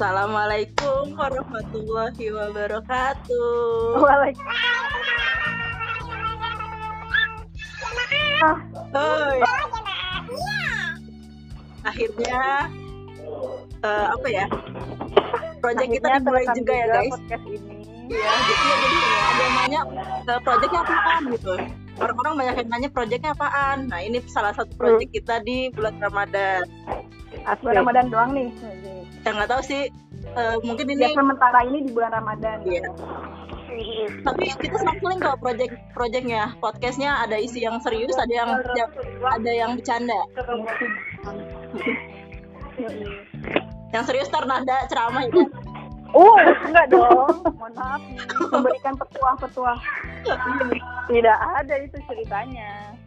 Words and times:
Assalamualaikum 0.00 1.12
warahmatullahi 1.12 2.32
wabarakatuh. 2.32 4.00
Hai. 4.00 4.32
Akhirnya 11.84 12.40
eh, 13.84 14.06
apa 14.08 14.28
ya? 14.32 14.48
Project 15.60 15.90
kita 15.92 16.08
dimulai 16.16 16.48
juga 16.48 16.72
ya 16.72 16.86
guys. 16.96 17.12
ini. 17.20 17.84
Iya, 18.08 18.32
jadi, 18.40 18.68
jadi 18.72 18.98
ada 19.04 19.42
yang 19.44 19.52
nanya 19.60 19.80
eh, 20.24 20.40
projectnya 20.40 20.80
apaan 20.80 21.22
gitu. 21.28 21.52
Orang-orang 22.00 22.32
banyak 22.40 22.54
yang 22.56 22.68
nanya 22.72 22.88
projectnya 22.88 23.36
apaan. 23.36 23.92
Nah 23.92 24.00
ini 24.00 24.24
salah 24.32 24.56
satu 24.56 24.72
project 24.80 25.12
kita 25.12 25.44
di 25.44 25.68
bulan 25.76 26.00
Ramadan. 26.00 26.64
Asli 27.44 27.68
Ramadan 27.68 28.08
doang 28.08 28.32
nih. 28.32 28.48
Yang 29.24 29.34
nggak 29.36 29.50
tahu 29.50 29.62
sih, 29.62 29.82
eh, 30.36 30.56
mungkin 30.64 30.84
Ya 30.96 31.08
ini 31.08 31.16
sementara 31.16 31.58
ini 31.68 31.78
di 31.84 31.90
bulan 31.92 32.12
Ramadan. 32.16 32.58
Iya. 32.66 32.90
tapi 34.26 34.50
kita 34.58 34.82
snorkeling 34.82 35.22
kok 35.22 35.38
project 35.38 35.74
projectnya 35.94 36.52
podcastnya 36.58 37.22
ada 37.22 37.38
isi 37.38 37.62
yang 37.62 37.78
serius 37.78 38.18
ada 38.18 38.34
yang 38.34 38.50
ada 39.22 39.52
yang 39.54 39.78
bercanda 39.78 40.20
yang 43.94 44.04
serius 44.06 44.26
tar 44.26 44.42
nada 44.46 44.86
ceramah 44.90 45.22
ya 45.22 45.30
kan? 45.30 45.48
Oh, 46.10 46.34
enggak 46.66 46.90
dong. 46.90 47.38
Mohon 47.54 47.72
maaf 47.78 48.02
nih. 48.02 48.18
Memberikan 48.50 48.94
petuah-petuah. 48.98 49.78
Tidak 51.10 51.38
ada 51.38 51.74
itu 51.78 51.98
ceritanya. 52.10 52.98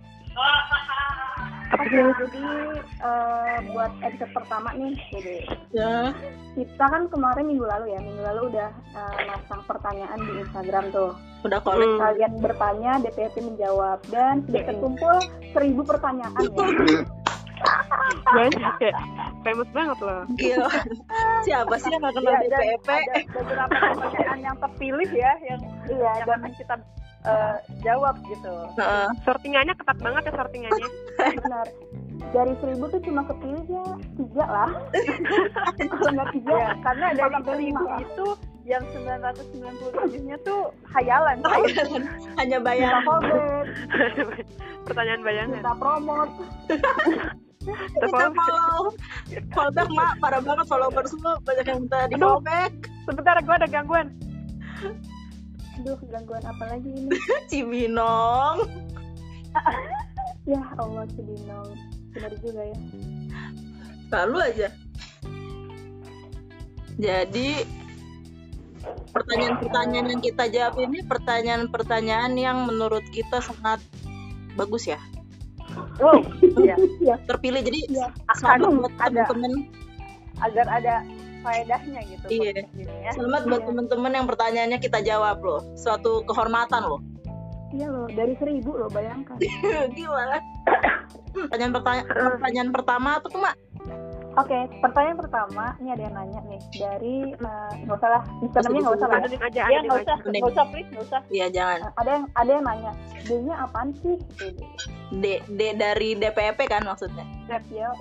Oke, 1.73 1.95
jadi 1.95 2.45
eh, 2.83 3.57
buat 3.71 3.91
episode 4.03 4.33
pertama 4.35 4.69
nih, 4.75 4.93
jadi 5.15 5.35
ya 5.73 5.95
kita 6.53 6.85
kan 6.85 7.09
kemarin 7.09 7.49
minggu 7.49 7.65
lalu 7.65 7.95
ya, 7.95 7.99
minggu 8.03 8.23
lalu 8.23 8.41
udah 8.53 8.69
eh, 8.93 9.19
masang 9.31 9.61
pertanyaan 9.65 10.19
di 10.21 10.31
Instagram 10.43 10.85
tuh. 10.93 11.11
udah 11.43 11.59
kolek 11.59 11.99
Kalian 11.99 12.39
bertanya, 12.39 12.91
DPP 13.03 13.43
menjawab 13.43 13.99
dan 14.07 14.47
sudah 14.47 14.63
terkumpul 14.63 15.15
seribu 15.51 15.83
pertanyaan 15.83 16.39
ya. 16.39 17.03
guys 18.33 18.55
kayak 18.77 18.95
famous 19.41 19.69
banget 19.69 19.97
loh 19.99 20.21
gila 20.35 20.69
siapa 21.41 21.73
sih 21.77 21.89
yang 21.89 22.01
nggak 22.01 22.13
kenal 22.13 22.33
Iya, 22.33 22.41
dan 22.43 22.59
DPP 22.59 22.87
ada 22.89 23.13
beberapa 23.29 23.75
pertanyaan 24.01 24.39
yang 24.41 24.57
terpilih 24.57 25.09
ya, 25.09 25.31
yang 25.43 25.61
iya 25.85 26.11
yang 26.17 26.29
akan 26.31 26.51
kita 26.53 26.75
eh, 27.23 27.55
jawab 27.81 28.15
gitu. 28.25 28.53
Heeh. 28.75 29.07
sortingannya 29.23 29.73
ketat 29.73 29.97
banget 29.97 30.21
ya 30.25 30.33
sortingannya 30.33 30.87
Benar. 31.39 31.67
Dari 32.23 32.53
seribu 32.57 32.89
tuh 32.89 33.01
cuma 33.03 33.21
kepilih 33.23 33.65
ya 33.67 33.85
tiga 34.15 34.45
lah. 34.47 34.71
Kalau 35.77 36.11
nggak 36.13 36.29
tiga, 36.33 36.53
ya, 36.55 36.69
karena 36.81 37.05
dari 37.13 37.37
seribu 37.45 37.83
itu 37.99 38.27
yang 38.63 38.83
997 38.89 40.23
nya 40.23 40.37
tuh 40.41 40.71
hayalan 40.89 41.37
Oh, 41.43 41.51
kan? 41.51 41.61
iya. 41.67 41.83
hanya 42.39 42.57
kita 42.63 42.99
callback, 43.03 43.65
pertanyaan 44.87 45.21
bayangan 45.21 45.59
kita 45.59 45.73
promote. 45.75 46.33
kita 47.63 48.27
follow 48.35 48.91
fallback 49.55 49.89
mak 49.95 50.13
parah 50.19 50.41
banget 50.43 50.65
followers 50.67 51.11
lu 51.15 51.33
banyak 51.47 51.65
yang 51.65 51.79
minta 51.87 51.99
di 52.11 52.15
Aduh. 52.19 52.39
fallback 52.39 52.73
sebentar 53.07 53.35
gue 53.39 53.55
ada 53.55 53.67
gangguan 53.67 54.07
Aduh, 55.73 55.97
gangguan 56.05 56.43
apa 56.45 56.63
lagi 56.69 56.89
ini? 56.91 57.09
Cibinong 57.49 58.57
Ya 60.43 60.59
Allah, 60.75 61.07
Cibinong. 61.07 61.71
Benar 62.11 62.31
juga 62.43 62.61
ya. 62.67 62.77
selalu 64.11 64.37
aja 64.45 64.67
jadi 67.01 67.49
pertanyaan-pertanyaan 69.09 70.07
yang 70.13 70.21
kita 70.21 70.45
jawab 70.53 70.75
ini 70.77 71.01
pertanyaan-pertanyaan 71.01 72.33
yang 72.37 72.57
menurut 72.69 73.01
kita 73.09 73.41
sangat 73.41 73.81
bagus 74.53 74.85
ya 74.85 75.01
wow. 75.99 76.19
Iya. 76.59 76.75
Iya, 76.99 77.15
terpilih 77.25 77.61
jadi 77.61 77.79
Iya. 77.87 78.07
selamat 78.35 78.59
Akan 78.59 78.73
buat 78.77 78.93
ada. 78.95 79.07
teman-teman 79.25 79.51
agar 80.41 80.65
ada 80.67 80.95
faedahnya 81.43 81.99
gitu 82.07 82.25
Iya. 82.29 82.51
ya 82.79 83.11
selamat 83.11 83.41
buat 83.45 83.63
teman-teman 83.63 84.11
yang 84.13 84.25
pertanyaannya 84.25 84.79
kita 84.79 84.99
jawab 85.01 85.37
loh. 85.39 85.61
Suatu 85.75 86.23
kehormatan 86.23 86.83
loh. 86.83 87.01
Iya 87.73 87.89
loh, 87.89 88.05
dari 88.07 88.37
seribu 88.37 88.77
loh, 88.77 88.87
bayangkan. 88.87 89.33
gila 89.97 90.37
pertanyaan 91.33 91.73
pertanyaan 91.73 92.05
pertanyaan 92.37 92.69
pertama 92.69 93.09
apa 93.17 93.27
tuh 93.27 93.41
mak 93.41 93.55
Oke, 94.33 94.65
pertanyaan 94.81 95.17
pertama, 95.21 95.77
ini 95.77 95.93
ada 95.93 96.03
yang 96.09 96.15
nanya 96.17 96.39
nih 96.49 96.61
dari 96.73 97.15
eh, 97.37 97.71
nggak 97.85 97.97
usah 98.01 98.09
lah, 98.09 98.23
username 98.41 98.81
nggak 98.81 98.95
usah 98.97 99.07
lah. 99.07 99.19
ya. 99.53 99.63
Ya 99.69 99.79
nggak 99.85 99.99
usah, 100.01 100.15
nggak 100.25 100.49
usah 100.49 100.65
please, 100.73 100.89
nggak 100.89 101.05
usah. 101.05 101.21
iya 101.29 101.45
jangan 101.53 101.85
Eh, 101.85 101.91
ada 102.01 102.09
yang 102.09 102.25
ada 102.33 102.49
yang 102.49 102.63
nanya, 102.65 102.91
D-nya 103.29 103.55
apaan 103.61 103.89
sih? 104.01 104.17
Gitu. 104.17 104.65
D, 105.13 105.25
D 105.45 105.59
dari 105.77 106.17
DPP 106.17 106.65
kan 106.65 106.81
maksudnya 106.81 107.21
Ya, 107.45 107.93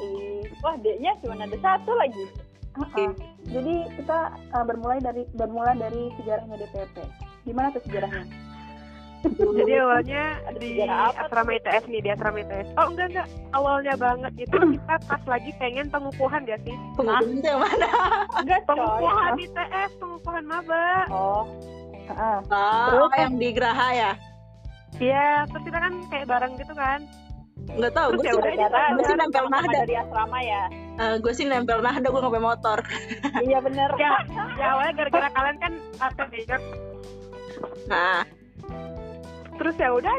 wah 0.64 0.74
D-nya 0.80 1.12
cuma 1.20 1.36
ada 1.36 1.58
satu 1.60 1.92
lagi 2.00 2.24
Heeh. 2.72 3.12
Jadi 3.52 3.74
kita 4.00 4.32
uh, 4.56 4.64
bermulai 4.64 4.96
dari 5.04 5.28
bermula 5.36 5.76
dari 5.76 6.08
sejarahnya 6.16 6.56
DPP. 6.56 6.96
Gimana 7.44 7.68
tuh 7.68 7.84
sejarahnya? 7.84 8.24
Jadi 9.22 9.72
awalnya 9.78 10.24
di 10.58 10.82
asrama 10.82 11.50
ITS 11.54 11.84
nih 11.86 12.00
di 12.02 12.10
asrama 12.10 12.42
ITS. 12.42 12.68
Oh 12.74 12.86
enggak 12.90 13.06
enggak, 13.14 13.28
awalnya 13.54 13.94
banget 13.94 14.32
itu 14.36 14.56
kita 14.74 14.94
pas 15.06 15.22
lagi 15.30 15.50
pengen 15.62 15.86
pengukuhan 15.88 16.42
ya 16.42 16.58
sih. 16.66 16.74
pengukuhan 16.98 17.38
yang 17.42 17.60
mana 17.62 17.88
Enggak, 18.42 18.60
Pengukuhan 18.66 19.32
ITS, 19.38 19.90
pengukuhan 20.02 20.44
maba. 20.46 20.86
Oh. 21.10 21.46
Oh, 22.12 22.38
Terus? 22.90 23.12
yang 23.16 23.34
di 23.38 23.48
Graha 23.54 23.88
ya 23.94 24.12
Iya, 25.00 25.48
terus 25.48 25.62
kita 25.64 25.78
kan 25.80 25.92
kayak 26.12 26.26
bareng 26.28 26.52
gitu 26.60 26.74
kan. 26.76 27.00
nggak 27.62 27.94
tahu 27.94 28.18
gue 28.18 28.26
ya 28.26 28.34
sih, 28.34 28.38
udah, 28.42 28.84
gue 28.98 29.04
sih 29.06 29.16
nempel 29.16 29.46
nahda 29.46 29.86
dari 29.86 29.94
asrama 29.94 30.38
ya. 30.42 30.62
gue 31.22 31.32
sih 31.32 31.46
nempel 31.46 31.78
nahda 31.78 32.10
gue 32.10 32.18
nggak 32.18 32.34
pakai 32.34 32.42
motor 32.42 32.78
iya 33.38 33.58
bener. 33.62 33.86
Ya, 34.02 34.12
ya 34.58 34.66
awalnya 34.74 34.92
gara-gara 34.98 35.28
kalian 35.30 35.56
kan 35.62 35.72
apa 36.02 36.22
nah 37.86 38.26
Terus 39.62 39.76
ya 39.78 39.90
udah 39.92 40.16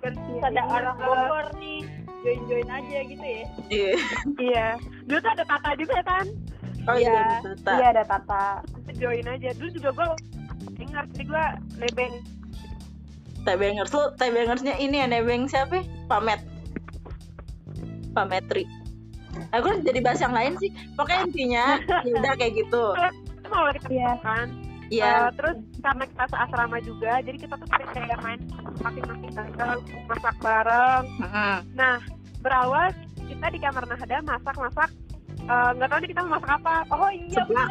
dan 0.00 0.14
Ada 0.40 0.62
orang 0.64 0.96
Bogor 0.96 1.46
nih, 1.58 1.82
join-join 2.22 2.68
aja 2.68 2.98
gitu 3.04 3.20
ya. 3.20 3.44
iya 3.68 3.92
Iya. 4.38 4.66
Dulu 5.04 5.18
tuh 5.18 5.30
ada 5.30 5.44
Tata 5.44 5.70
juga 5.74 5.92
ya 5.92 6.04
kan? 6.06 6.26
oh 6.86 6.96
iya 6.96 7.12
Iya. 7.12 7.26
Tata. 7.44 7.72
Iya 7.74 7.86
ada 7.90 8.04
Tata. 8.06 8.44
Join 8.96 9.26
aja. 9.26 9.48
Dulu 9.52 9.68
juga 9.70 9.88
gua 9.92 10.06
dengar 10.72 11.04
jadi 11.10 11.24
gua 11.26 11.44
nebeng. 11.76 12.14
Tebengers 13.38 13.90
lu 13.90 14.02
Tebengersnya 14.14 14.74
ini 14.76 14.98
ya 14.98 15.06
nebeng 15.06 15.44
siapa 15.44 15.78
ya? 15.78 15.84
Pamet 16.06 16.40
Pametri 18.10 18.64
Aku 19.52 19.78
jadi 19.80 20.00
bahas 20.00 20.18
yang 20.18 20.34
lain 20.34 20.58
sih 20.58 20.68
Pokoknya 20.92 21.22
intinya 21.24 21.64
ya 22.02 22.18
udah 22.18 22.34
kayak 22.34 22.52
gitu 22.56 22.84
Itu 22.92 23.48
malah 23.48 23.72
kita 23.74 23.88
Iya. 23.88 24.10
kan. 24.20 24.46
Iya 24.88 25.06
Eh, 25.06 25.28
terus 25.34 25.56
karena 25.78 26.04
kita 26.04 26.24
seasrama 26.26 26.78
juga, 26.80 27.12
jadi 27.20 27.36
kita 27.36 27.54
tuh 27.54 27.68
sering 27.68 27.90
kayak 27.92 28.20
main 28.20 28.40
masing-masing 28.78 29.30
tanggal 29.32 29.78
masak 30.06 30.36
bareng. 30.38 31.04
Heeh. 31.18 31.56
Nah, 31.72 31.96
berawal 32.38 32.90
kita 33.20 33.46
di 33.48 33.58
kamar 33.58 33.84
Nahda 33.84 34.16
masak-masak. 34.22 34.90
eh, 35.40 35.70
Nggak 35.72 35.88
tahu 35.88 35.98
nih 35.98 36.10
kita 36.10 36.20
mau 36.22 36.32
masak 36.34 36.50
apa. 36.54 36.74
Oh 36.90 37.10
iya 37.10 37.40
Seblak. 37.40 37.68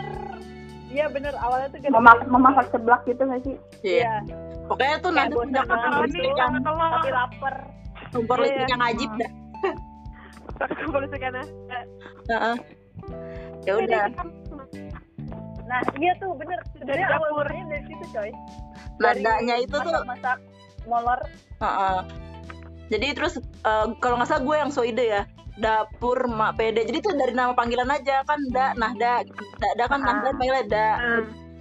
Iya 0.88 1.06
bener 1.12 1.36
awalnya 1.36 1.68
tuh 1.68 1.80
Memak 1.84 2.18
memasak 2.26 2.66
seblak 2.72 3.02
gitu 3.04 3.22
nggak 3.22 3.44
sih? 3.44 3.56
Iya 3.84 4.24
Pokoknya 4.68 4.96
tuh 5.00 5.12
nanti 5.12 5.36
kompor 5.36 5.52
nih 5.52 6.08
listrik 6.08 6.32
yang. 6.34 6.54
Tapi 6.64 7.10
lapar. 7.12 7.56
Kompor 8.16 8.38
Iya. 8.40 8.44
listrik 8.48 8.68
yang 8.72 8.84
ajib 8.84 9.12
dah 9.14 9.32
Kalau 10.58 11.08
sekarang 11.12 11.48
Heeh. 12.28 12.56
Ya 13.68 13.72
udah 13.76 14.04
Nah 15.68 15.82
iya 16.00 16.12
tuh 16.18 16.32
bener. 16.34 16.60
Dari 16.82 17.04
dapur. 17.04 17.46
dari 17.48 17.84
situ 17.86 18.06
coy. 18.16 18.32
Nadanya 18.98 19.56
itu 19.62 19.76
tuh 19.76 19.94
masak 20.08 20.40
molor. 20.88 21.20
Heeh. 21.60 22.00
Jadi 22.88 23.08
terus 23.14 23.36
eh, 23.44 23.86
kalau 24.00 24.16
nggak 24.18 24.30
salah 24.32 24.44
gue 24.44 24.56
yang 24.56 24.72
so 24.72 24.82
ide 24.88 25.06
ya 25.06 25.24
dapur 25.58 26.30
mak 26.30 26.56
pede 26.62 26.86
jadi 26.86 27.02
tuh 27.02 27.18
dari 27.18 27.34
nama 27.34 27.52
panggilan 27.58 27.90
aja 27.90 28.22
kan 28.30 28.38
da 28.54 28.78
nah 28.78 28.94
da 28.94 29.26
da, 29.58 29.70
da 29.74 29.86
kan 29.90 30.06
nah 30.06 30.22
da 30.22 30.30
panggilan 30.38 30.70
da 30.70 30.88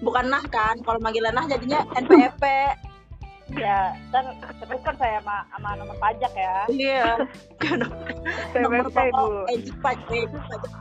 bukan 0.05 0.29
nah 0.29 0.45
kan 0.53 0.77
kalau 0.85 1.01
panggilan 1.01 1.33
nah 1.33 1.49
jadinya 1.49 1.81
NPFP 1.97 2.45
Ya, 3.55 3.95
ntar 4.11 4.27
sebutkan 4.59 4.99
saya 4.99 5.23
sama, 5.23 5.47
sama 5.55 5.79
nomor 5.79 5.95
pajak 6.03 6.35
ya. 6.35 6.67
iya 6.67 7.15
nomor 8.59 8.91
TWP, 8.91 8.99
Bu. 9.15 9.23
pokok 9.47 9.71
pajak 9.87 10.11
eh, 10.11 10.27
pajak 10.51 10.73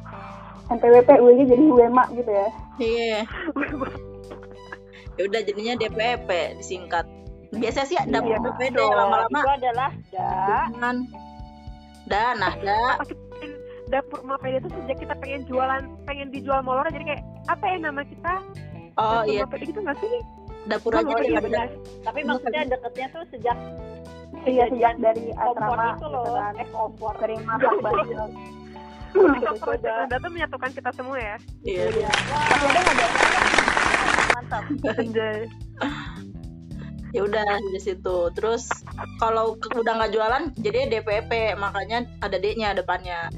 NPWP 0.67 1.09
UI 1.21 1.43
jadi 1.43 1.63
UEMA 1.63 2.03
gitu 2.11 2.31
ya. 2.31 2.47
iya 2.77 3.19
ya 5.17 5.21
udah 5.23 5.41
jadinya 5.41 5.73
DPP 5.77 6.29
disingkat 6.57 7.05
biasa 7.51 7.85
sih 7.85 7.95
ada 7.95 8.19
Iya, 8.19 8.35
PPD 8.37 8.75
betul. 8.75 8.91
lama-lama 8.91 9.39
Itu 9.39 9.51
adalah 9.53 9.89
da 10.11 10.31
dengan 10.67 10.95
da 12.05 12.23
nah 12.35 12.53
da 12.57 12.79
dapur 13.85 14.19
emak 14.19 14.41
pede 14.41 14.57
itu 14.59 14.69
sejak 14.73 14.97
kita 14.99 15.13
pengen 15.15 15.41
jualan 15.45 15.83
pengen 16.03 16.27
dijual 16.29 16.59
molor 16.59 16.83
jadi 16.89 17.05
kayak 17.07 17.23
apa 17.47 17.63
ya 17.63 17.77
nama 17.79 18.01
kita 18.01 18.33
oh 18.95 19.21
dapur 19.21 19.29
iya 19.29 19.39
emak 19.39 19.49
pede 19.51 19.63
gitu 19.65 19.79
nggak 19.79 19.97
sih 20.01 20.13
dapur 20.65 20.91
Gua 20.91 20.99
aja 20.99 21.13
deh 21.13 21.23
iya, 21.23 21.37
ada. 21.37 21.45
benar. 21.45 21.67
Tapi 22.01 22.19
maksudnya 22.25 22.61
deketnya 22.67 23.07
tuh 23.13 23.23
sejak 23.29 23.57
Iya, 24.45 24.65
sejak 24.69 24.93
dari 24.99 25.25
asrama 25.31 25.73
itu 25.87 25.93
gitu 25.95 26.07
loh. 26.11 26.25
kan. 26.27 26.53
Eh 26.57 26.67
kompor. 26.69 27.13
Sering 27.17 27.41
Iya, 27.45 28.25
kalau 29.15 29.73
Anda 30.03 30.17
tuh 30.17 30.29
menyatukan 30.29 30.69
kita 30.71 30.89
semua 30.91 31.17
ya 31.17 31.35
iya 31.61 31.83
Iya. 31.87 32.09
Tapi 32.11 32.65
nggak. 32.67 33.11
Mantap. 34.29 34.63
Anjay. 34.93 35.39
ya 37.09 37.23
udah 37.23 37.47
di 37.65 37.79
situ 37.79 38.17
terus 38.31 38.67
kalau 39.17 39.55
udah 39.73 39.93
nggak 39.95 40.11
jualan 40.11 40.43
jadi 40.53 40.91
DPP 40.91 41.31
makanya 41.55 42.03
ada 42.19 42.35
D-nya 42.35 42.73
depannya 42.73 43.31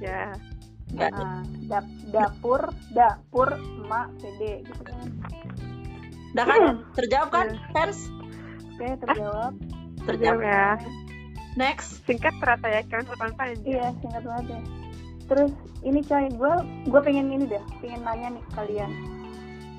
ya 0.00 0.32
nggak 0.90 1.10
Nah, 1.12 1.44
dap- 1.68 1.96
dapur, 2.08 2.62
dapur, 2.90 3.48
emak, 3.54 4.08
pede 4.16 4.64
gitu 4.64 4.82
kan. 4.82 5.06
udah 6.32 6.44
kan 6.46 6.60
terjawab 6.96 7.28
kan 7.28 7.46
fans 7.70 8.08
Oke, 8.72 8.88
terjawab. 8.98 9.52
terjawab 10.02 10.40
ya 10.40 10.66
next 11.60 12.00
singkat 12.08 12.32
terasa 12.40 12.66
ya 12.66 12.80
kan 12.88 13.04
sopan 13.04 13.30
panjang 13.36 13.60
Iya, 13.68 13.86
singkat 14.00 14.22
banget 14.24 14.46
ya. 14.56 14.60
Terus 15.28 15.52
ini 15.84 16.00
coy, 16.02 16.26
gue 16.32 16.52
gue 16.88 17.00
pengen 17.04 17.28
ini 17.30 17.44
deh, 17.46 17.62
pengen 17.84 18.00
nanya 18.02 18.28
nih 18.34 18.44
kalian. 18.56 18.90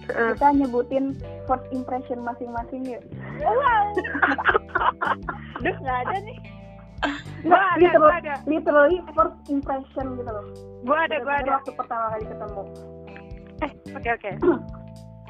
Heeh. 0.07 0.33
Kita 0.37 0.47
nyebutin 0.53 1.17
first 1.49 1.65
impression 1.73 2.21
masing-masing 2.21 2.85
yuk. 2.85 3.03
Wow. 3.41 3.85
Duh, 5.65 5.75
nggak 5.81 5.97
ada 6.07 6.17
nih. 6.21 6.37
Gua 7.41 7.57
ada, 7.57 7.81
literal- 7.81 8.01
gua 8.01 8.17
ada. 8.21 8.33
Literally 8.45 8.97
first 9.17 9.37
impression 9.49 10.05
gitu 10.17 10.29
loh. 10.29 10.45
Gua 10.85 10.97
ada, 11.09 11.17
gua 11.21 11.41
Bener-bener 11.41 11.41
ada. 11.41 11.51
Waktu 11.57 11.71
pertama 11.73 12.05
kali 12.13 12.25
ketemu. 12.29 12.63
Eh, 13.61 13.71
oke 13.97 14.09
oke. 14.13 14.31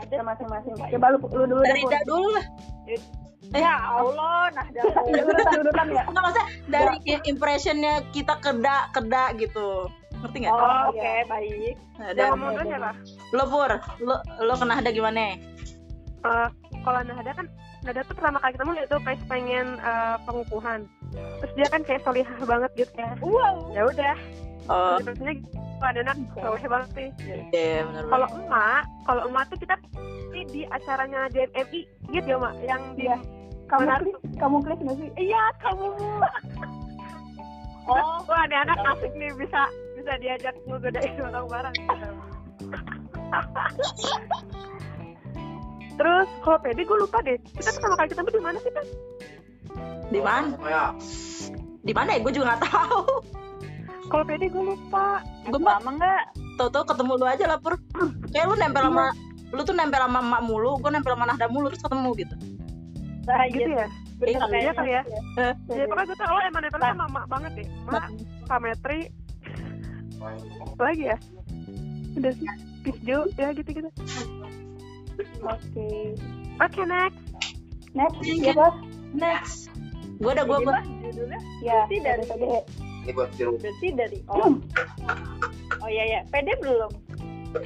Kita 0.02 0.24
masing-masing. 0.24 0.74
Coba 0.76 1.08
lu, 1.16 1.18
lu 1.32 1.44
dulu 1.48 1.62
dari 1.64 1.84
dulu 2.04 2.28
lah 2.36 2.46
Ya 3.44 3.74
Allah, 3.74 4.54
nah 4.54 4.66
dari 4.76 4.94
urutan 5.18 5.54
urutan 5.60 5.86
ya. 5.90 6.04
nggak 6.06 6.22
maksudnya 6.22 6.48
dari 6.68 6.96
i- 7.06 7.26
impressionnya 7.26 7.94
kita 8.10 8.38
keda 8.38 8.78
keda 8.92 9.34
gitu 9.36 9.90
ngerti 10.16 10.38
nggak 10.40 10.54
Oh, 10.54 10.82
oke, 10.88 11.14
baik. 11.26 11.76
Nah, 11.98 12.10
dari 12.12 12.30
ngomong 12.30 12.54
dulu 12.54 12.64
siapa? 12.64 12.92
lo 13.32 13.44
pur 13.48 13.72
lo 14.00 14.16
lo 14.40 14.54
kena 14.56 14.78
ada 14.78 14.90
gimana 14.90 15.42
Eh, 16.22 16.48
kalau 16.80 17.02
Nahda 17.02 17.34
kan 17.34 17.50
Nahda 17.82 18.02
tuh 18.04 18.14
pertama 18.14 18.38
kali 18.38 18.54
ketemu 18.54 18.72
dia 18.76 18.86
tuh 18.88 19.00
kayak 19.02 19.20
pengen 19.26 19.68
eh, 19.76 20.16
pengukuhan 20.22 20.80
terus 21.42 21.54
dia 21.56 21.68
kan 21.68 21.82
kayak 21.82 22.02
solihah 22.02 22.38
banget 22.40 22.72
gitu 22.78 22.94
ya 22.96 23.10
Wow. 23.20 23.74
ya 23.74 23.82
udah 23.84 24.16
oh 24.68 24.96
terusnya 25.02 25.34
anak 25.82 26.18
soleh 26.38 26.66
banget 26.70 26.90
sih. 26.94 27.10
Iya 27.52 27.86
benar 27.90 28.04
kalau 28.08 28.28
emak 28.38 28.84
kalau 29.10 29.22
emak 29.28 29.44
tuh 29.50 29.58
kita 29.60 29.76
ini 30.32 30.42
di 30.48 30.62
acaranya 30.70 31.28
DMMI 31.34 31.82
gitu 32.14 32.28
ya 32.28 32.38
mak 32.38 32.54
yang 32.64 32.82
di 32.96 33.06
Iya. 33.10 33.18
Kamu 33.72 33.88
Benar. 33.88 34.04
klik, 34.04 34.20
kamu 34.36 34.58
klik 34.68 34.80
nggak 34.84 34.96
sih? 35.00 35.10
iya 35.32 35.44
kamu. 35.64 35.88
Oh, 37.88 38.20
wah 38.28 38.42
ada 38.44 38.68
anak 38.68 38.84
asik 38.96 39.16
nih 39.16 39.32
bisa 39.40 39.64
bisa 39.96 40.12
diajak 40.20 40.56
ngegodain 40.68 41.16
orang 41.24 41.48
bareng. 41.48 41.76
Terus 45.96 46.28
kalau 46.44 46.60
pede 46.60 46.84
gue 46.84 46.98
lupa 47.00 47.24
deh. 47.24 47.40
Kita 47.56 47.72
pertama 47.80 47.96
kali 47.96 48.12
ketemu 48.12 48.30
di 48.36 48.42
mana 48.44 48.58
sih 48.60 48.74
kan 48.76 48.86
di 50.12 50.20
mana? 50.20 50.48
Di 51.82 51.94
mana 51.96 52.10
ya? 52.14 52.20
Gue 52.20 52.34
juga 52.36 52.46
nggak 52.54 52.62
tahu 52.68 53.02
kalau 54.12 54.24
pede 54.24 54.46
gue 54.46 54.64
lupa. 54.66 55.24
Gue 55.46 55.58
mah 55.58 55.80
lama 55.80 55.92
nggak? 55.96 56.24
tau-tau 56.52 56.84
ketemu 56.86 57.12
lu 57.16 57.26
aja 57.26 57.46
lah 57.48 57.58
pur. 57.58 57.74
Kayak 58.30 58.46
lu 58.46 58.56
nempel 58.56 58.84
sama 58.84 59.06
lu 59.50 59.62
tuh 59.64 59.74
nempel 59.74 59.98
sama 59.98 60.20
emak 60.20 60.42
mulu 60.44 60.78
gue 60.78 60.92
nempel 60.92 61.16
sama 61.16 61.26
Nahda 61.26 61.48
mulu 61.48 61.66
terus 61.68 61.82
ketemu 61.82 62.10
gitu. 62.16 62.36
Nah, 63.22 63.46
gitu 63.48 63.70
ya? 63.72 63.88
Bener 64.20 64.30
Iya, 64.30 64.40
kayaknya. 64.44 64.62
iya 64.62 64.72
kali 64.72 64.92
ya? 64.92 65.02
Eh, 65.40 65.54
Ya 65.74 65.84
pokoknya 65.88 66.06
gue 66.06 66.18
tau 66.20 66.30
lo 66.30 66.42
emang 66.44 66.62
nempel 66.62 66.80
sama 66.80 67.06
mak 67.08 67.26
banget 67.26 67.52
deh 67.56 67.68
Mak, 67.88 68.06
Pametri 68.46 69.00
Apa 70.62 70.82
lagi 70.86 71.04
ya? 71.10 71.18
Udah 72.14 72.32
sih 72.36 72.48
Pisjo, 72.82 73.18
ya 73.36 73.48
gitu-gitu. 73.54 73.90
Oke. 75.42 75.88
Oke 76.58 76.82
next. 76.84 77.22
Next, 77.92 78.18
Thank 78.18 78.42
siapa? 78.44 78.68
next. 79.14 79.70
Gue 80.18 80.32
udah 80.32 80.46
gue 80.46 80.58
Jadi 80.58 80.90
judulnya 81.10 81.40
ya 81.62 81.80
dari- 81.90 82.26
tadi. 82.26 82.46
Ini 83.02 83.12
buat. 83.12 83.30
Berarti 83.34 83.88
dari 83.92 84.20
oh. 84.28 84.58
Oh 85.78 85.90
iya 85.90 86.04
ya, 86.08 86.20
pede 86.28 86.54
belum? 86.58 86.92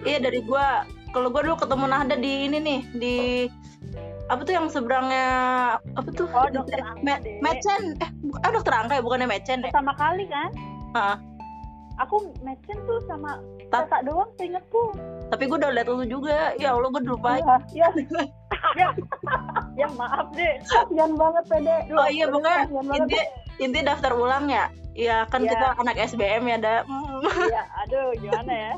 iya 0.01 0.17
dari 0.17 0.41
gue 0.41 0.67
kalau 1.11 1.29
gue 1.29 1.41
dulu 1.41 1.55
ketemu 1.55 1.85
Nahda 1.85 2.17
di 2.17 2.49
ini 2.49 2.57
nih 2.57 2.79
di 2.91 3.15
apa 4.25 4.41
tuh 4.41 4.49
yang 4.51 4.65
seberangnya 4.65 5.27
apa 5.93 6.09
tuh 6.09 6.25
Oh, 6.27 6.49
dokter 6.49 6.81
Me- 6.99 7.21
deh. 7.21 7.37
Mecen 7.37 7.93
eh 7.95 8.09
ah 8.41 8.49
dokter 8.49 8.73
Angga 8.73 8.97
ya 8.97 9.03
bukannya 9.03 9.29
Mecen 9.29 9.61
ya 9.61 9.69
Pertama 9.69 9.93
kali 9.93 10.25
kan? 10.25 10.49
Heeh. 10.91 11.17
Aku 11.97 12.33
matchen 12.41 12.81
tuh 12.81 12.97
sama 13.05 13.37
Tat- 13.69 13.85
kakak 13.85 14.01
doang 14.03 14.27
seingetku. 14.35 14.89
tapi 15.25 15.45
gue 15.45 15.53
udah 15.55 15.69
liat 15.71 15.85
lu 15.85 16.01
juga 16.03 16.51
ya 16.55 16.73
Allah 16.73 16.89
gue 16.89 17.03
lupa 17.05 17.37
Ya, 17.37 17.55
ya. 17.69 17.87
ya. 18.73 18.89
ya 19.79 19.87
maaf 19.93 20.33
deh. 20.33 20.53
Kasian 20.65 21.13
banget 21.13 21.43
pede. 21.45 21.75
Duh, 21.85 21.95
oh 21.95 22.09
iya 22.09 22.25
pokoknya 22.25 22.57
banget. 22.73 23.27
Inti 23.57 23.80
daftar 23.81 24.12
ulang 24.13 24.48
ya 24.48 24.68
ya 24.92 25.28
kan 25.28 25.44
Iya. 25.44 25.52
kita 25.52 25.68
anak 25.78 25.96
SBM 26.07 26.44
ya 26.46 26.56
ada 26.57 26.75
Hmm. 26.88 27.19
Iya, 27.24 27.63
aduh 27.84 28.07
gimana 28.18 28.54
ya? 28.54 28.74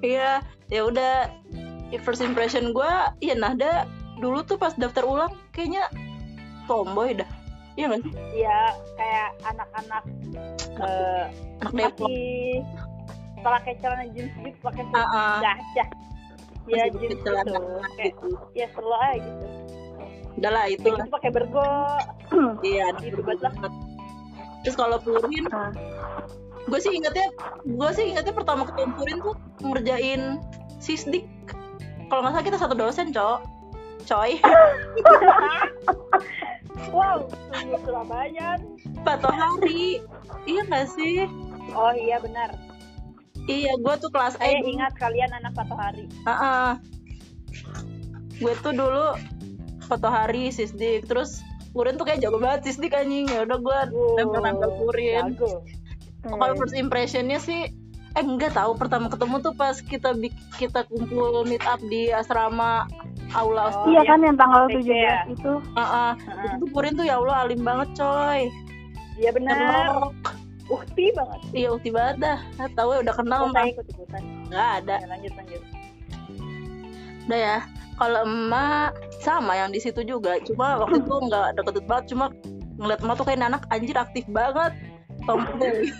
Iya, 0.00 0.30
ya 0.68 0.80
udah. 0.84 1.14
First 2.00 2.24
impression 2.24 2.72
gue, 2.72 2.92
ya 3.20 3.36
Nahda 3.36 3.84
dulu 4.16 4.40
tuh 4.42 4.56
pas 4.56 4.72
daftar 4.72 5.04
ulang 5.04 5.32
kayaknya 5.52 5.84
tomboy 6.64 7.12
dah. 7.12 7.28
Iya 7.76 8.00
sih? 8.00 8.12
Iya, 8.34 8.58
kayak 8.96 9.28
anak-anak 9.44 10.02
eh 10.80 11.24
Anak 11.60 11.72
Depok. 11.72 12.08
pakai 13.42 13.74
celana 13.76 14.04
jeans 14.14 14.32
gitu, 14.34 14.58
pakai 14.62 14.82
Ah, 14.94 15.04
ah. 15.04 15.36
gajah. 15.44 15.88
Ya 16.64 16.86
Masih 16.86 16.96
jeans 16.96 17.20
pakai 17.20 17.24
celana 17.24 17.50
gitu. 17.52 17.62
Kayak 17.92 18.14
ya 18.52 18.66
selo 18.72 18.96
aja 18.96 19.16
gitu. 19.20 19.46
Udah 20.34 20.50
lah 20.50 20.64
itu 20.66 20.82
Itu 20.82 20.96
lah. 20.96 21.06
pakai 21.08 21.30
bergo. 21.30 21.66
Iya, 22.64 22.96
Gitu 22.96 23.20
banget 23.20 23.42
lah. 23.60 23.72
Terus 24.62 24.76
kalau 24.76 24.96
Purin, 24.98 25.44
Ah. 25.50 25.68
gue 26.62 26.78
sih 26.78 26.94
ingetnya, 26.94 27.26
gue 27.62 27.90
sih 27.92 28.04
ingetnya 28.08 28.30
pertama 28.30 28.62
ketemu 28.64 28.90
Purin 28.94 29.18
tuh 29.20 29.34
ngerjain 29.60 30.22
sisdik. 30.78 31.26
Kalau 32.06 32.22
nggak 32.22 32.32
salah 32.32 32.46
kita 32.46 32.58
satu 32.58 32.74
dosen, 32.74 33.10
cowok. 33.10 33.40
Coy, 34.02 34.34
Wow, 36.90 37.30
sungguh 37.52 37.80
Surabaya. 37.82 38.58
Pato 39.06 39.30
Hari. 39.30 40.02
Iya 40.42 40.66
nggak 40.66 40.86
sih? 40.90 41.30
Oh 41.70 41.92
iya 41.92 42.18
benar. 42.18 42.50
Iya, 43.44 43.74
gue 43.76 43.94
tuh 43.98 44.10
kelas 44.10 44.34
Saya 44.36 44.54
A. 44.54 44.62
ingat 44.62 44.92
kalian 44.96 45.30
anak 45.32 45.54
Pato 45.54 45.74
Hari. 45.74 46.06
Heeh. 46.06 46.68
Gue 48.38 48.54
tuh 48.58 48.72
dulu 48.72 49.14
foto 49.84 50.08
hari 50.08 50.48
sisdik 50.48 51.06
terus 51.06 51.42
Purin 51.72 51.96
tuh 51.96 52.04
kayak 52.04 52.20
jago 52.20 52.36
banget 52.36 52.68
sisdik 52.68 52.92
anjing 52.92 53.24
ya 53.26 53.48
udah 53.48 53.56
gue 53.56 53.78
nempel-nempel 54.20 54.70
Purin. 54.76 55.32
Jago. 55.32 55.64
Kalau 56.22 56.54
first 56.54 56.76
impressionnya 56.76 57.40
sih 57.40 57.72
eh 58.12 58.20
enggak 58.20 58.52
tahu 58.52 58.76
pertama 58.76 59.08
ketemu 59.08 59.40
tuh 59.40 59.56
pas 59.56 59.72
kita 59.80 60.12
kita 60.60 60.84
kumpul 60.84 61.48
meet 61.48 61.64
up 61.64 61.80
di 61.80 62.12
asrama 62.12 62.84
aula 63.32 63.64
Oh, 63.64 63.66
Australia. 63.72 63.96
iya 63.96 64.02
kan 64.04 64.18
yang 64.20 64.36
tanggal 64.36 64.62
PJ 64.68 64.84
17 64.84 64.92
ya? 64.92 65.16
itu. 65.32 65.52
Heeh. 65.72 66.10
Itu 66.20 66.54
tuh 66.60 66.68
Purin 66.76 66.92
tuh 66.92 67.06
ya 67.08 67.16
Allah 67.16 67.36
alim 67.40 67.64
banget 67.64 67.88
coy. 67.96 68.52
Iya 69.16 69.30
benar. 69.32 70.12
Ukti 70.68 71.08
banget. 71.16 71.40
Iya 71.56 71.68
ukti 71.72 71.88
banget 71.88 72.16
dah. 72.20 72.38
Nah, 72.60 72.68
tahu 72.76 72.88
ya 72.92 72.98
udah 73.00 73.14
kenal 73.16 73.40
mah. 73.48 73.54
saya 73.56 73.68
ikut 73.72 73.86
ikutan. 73.88 74.22
Nggak 74.52 74.68
ada. 74.84 74.94
Ya, 75.00 75.06
lanjut 75.08 75.32
lanjut. 75.40 75.62
Udah 77.24 77.38
ya. 77.40 77.58
Kalau 78.00 78.24
emak 78.24 78.96
sama 79.20 79.52
yang 79.56 79.70
di 79.70 79.78
situ 79.78 80.00
juga. 80.02 80.40
Cuma 80.42 80.80
waktu 80.80 81.04
itu 81.04 81.14
nggak 81.28 81.48
deket 81.60 81.84
banget. 81.86 82.04
Cuma 82.14 82.24
ngeliat 82.80 83.00
emak 83.04 83.14
tuh 83.20 83.26
kayak 83.28 83.44
anak 83.44 83.62
anjir 83.68 83.96
aktif 83.96 84.24
banget. 84.32 84.72
Tomboy. 85.28 85.86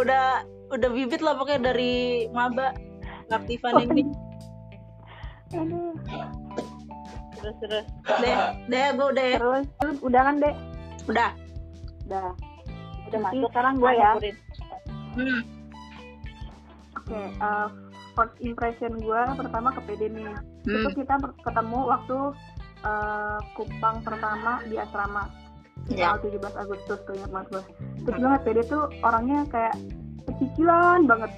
udah 0.00 0.44
udah 0.72 0.88
bibit 0.92 1.20
lah 1.24 1.36
pokoknya 1.36 1.72
dari 1.72 2.26
maba 2.32 2.72
aktifan 3.32 3.84
ini. 3.84 4.04
Aduh. 5.56 5.96
terus 7.38 7.54
terus 7.62 7.86
Deh, 8.18 8.36
deh 8.66 8.86
gue 8.98 9.06
udah 9.14 9.24
Terus, 9.38 9.66
terus 9.78 9.98
udah 10.02 10.20
kan 10.26 10.34
dek? 10.42 10.54
udah. 11.08 11.30
Udah. 12.08 12.28
udah 13.08 13.20
masuk 13.24 13.48
sekarang 13.52 13.74
gue 13.80 13.92
ya. 13.96 14.12
Hmm. 15.16 15.40
Oke, 16.98 17.16
eh, 17.16 17.66
first 18.18 18.34
impression 18.40 18.98
gue 18.98 19.20
pertama 19.32 19.70
ke 19.70 19.80
PD 19.86 20.10
nih. 20.10 20.34
Itu 20.66 20.90
Hmm. 20.90 20.96
kita 20.96 21.14
ber- 21.16 21.38
ketemu 21.38 21.78
waktu 21.86 22.18
eh, 22.78 23.38
kupang 23.54 24.02
pertama 24.02 24.62
di 24.62 24.74
asrama. 24.74 25.26
Tanggal 25.86 26.18
17 26.20 26.54
Agustus 26.54 26.98
tuh 27.00 27.14
ingat 27.14 27.30
banget 27.32 27.48
gue 27.48 27.62
terus 28.04 28.18
banget 28.18 28.40
Pede 28.42 28.62
tuh 28.64 28.82
orangnya 29.00 29.42
kayak 29.48 29.74
pecicilan 30.24 31.06
banget. 31.06 31.30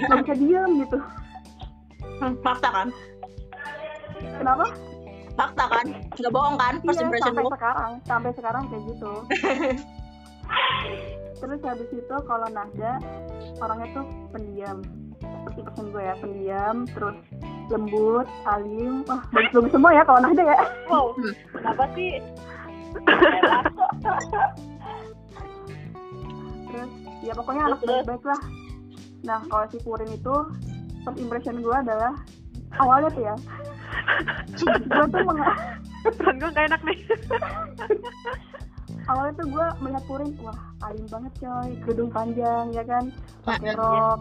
Nggak 0.00 0.18
bisa 0.22 0.34
diem 0.36 0.70
gitu. 0.80 0.98
Hmm, 2.18 2.34
fakta 2.40 2.68
kan? 2.70 2.88
Kenapa? 4.18 4.66
Fakta 5.34 5.64
kan? 5.68 5.86
Nggak 6.12 6.32
bohong 6.32 6.56
kan? 6.56 6.74
First 6.80 6.90
iya 6.96 7.04
impression 7.06 7.26
sampai 7.30 7.42
lu? 7.42 7.50
sekarang 7.54 7.92
sampai 8.02 8.30
sekarang 8.34 8.62
kayak 8.66 8.82
gitu. 8.90 9.12
Terus 11.40 11.60
habis 11.62 11.88
itu 11.88 12.16
kalau 12.26 12.48
Nahda 12.50 12.92
orangnya 13.58 13.88
tuh 13.94 14.04
pendiam 14.30 14.78
pesan 15.44 15.86
gue 15.92 16.02
ya 16.02 16.14
pendiam 16.20 16.76
terus 16.92 17.16
lembut 17.70 18.26
alim 18.44 19.06
wah 19.06 19.22
bagus-bagus 19.30 19.72
semua 19.72 19.90
ya 19.94 20.02
kalau 20.02 20.20
Nahda 20.20 20.42
ya. 20.42 20.58
Wow, 20.90 21.14
kenapa 21.54 21.84
sih? 21.94 22.18
Terus 26.66 26.90
ya 27.22 27.32
pokoknya 27.34 27.62
anak 27.70 27.80
baik-baik 27.86 28.24
lah. 28.26 28.40
Nah 29.22 29.38
kalau 29.46 29.64
si 29.70 29.78
Purin 29.86 30.10
itu 30.10 30.34
first 31.06 31.18
impression 31.20 31.62
gue 31.62 31.76
adalah 31.76 32.14
awalnya 32.82 33.10
tuh 33.14 33.22
ya. 33.22 33.34
Gue 34.66 35.06
tuh 35.14 35.22
meng- 35.22 36.38
gue 36.40 36.48
gak 36.50 36.66
enak 36.74 36.80
nih. 36.82 36.98
awalnya 39.06 39.32
tuh 39.38 39.46
gue 39.46 39.66
melihat 39.78 40.04
Purin 40.10 40.30
wah 40.42 40.58
alim 40.82 41.06
banget 41.06 41.32
coy 41.38 41.70
kerudung 41.86 42.10
panjang 42.10 42.66
ya 42.74 42.82
kan? 42.82 43.14
Pakai 43.46 43.78
rok 43.78 44.20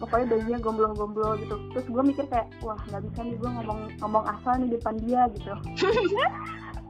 pokoknya 0.00 0.26
bajunya 0.32 0.58
gomblong-gomblong 0.58 1.44
gitu. 1.44 1.60
Terus 1.76 1.86
gue 1.86 2.02
mikir 2.02 2.24
kayak 2.32 2.48
wah 2.64 2.80
nggak 2.88 3.04
bisa 3.04 3.20
nih 3.22 3.36
gue 3.36 3.50
ngomong 3.60 3.80
ngomong 4.00 4.24
asal 4.26 4.56
nih 4.56 4.72
depan 4.72 4.94
dia 5.04 5.28
gitu. 5.36 5.52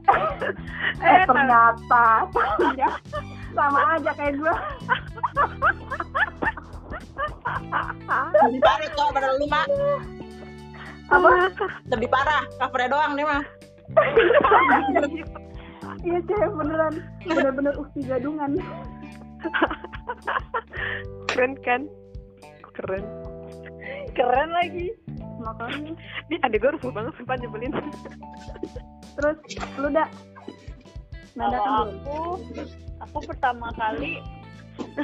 Eh 0.01 0.17
Eh, 1.05 1.23
ternyata. 1.29 2.25
Ya, 2.73 2.89
sama 3.55 3.79
aja 3.95 4.11
kayak 4.17 4.33
gue 4.41 4.49
lebih 8.41 8.61
parah 8.65 8.89
tuh 8.97 9.07
pada 9.13 9.29
lu 9.37 9.45
mak. 9.45 9.67
Apa? 11.11 11.53
Lebih 11.93 12.09
parah 12.09 12.41
covernya 12.57 12.89
doang 12.89 13.13
nih 13.13 13.25
mah 13.29 13.43
iya 16.01 16.19
cewek 16.25 16.51
beneran. 16.57 16.93
Bener-bener 17.25 17.73
ukti 17.77 17.99
gadungan. 18.05 18.57
Keren 21.31 21.53
kan? 21.61 21.81
Keren. 22.71 23.03
Keren 24.11 24.49
lagi. 24.51 24.87
makanya 25.37 25.97
Ini 26.29 26.37
adek 26.39 26.59
gue 26.59 26.71
rusuh 26.77 26.91
banget 26.91 27.13
sumpah 27.15 27.35
nyebelin. 27.35 27.73
terus 29.11 29.37
lu 29.75 29.89
dah 29.89 30.07
nada 31.33 31.57
kan 31.57 31.89
aku, 31.89 32.39
aku 33.01 33.17
pertama 33.25 33.67
kali 33.73 34.21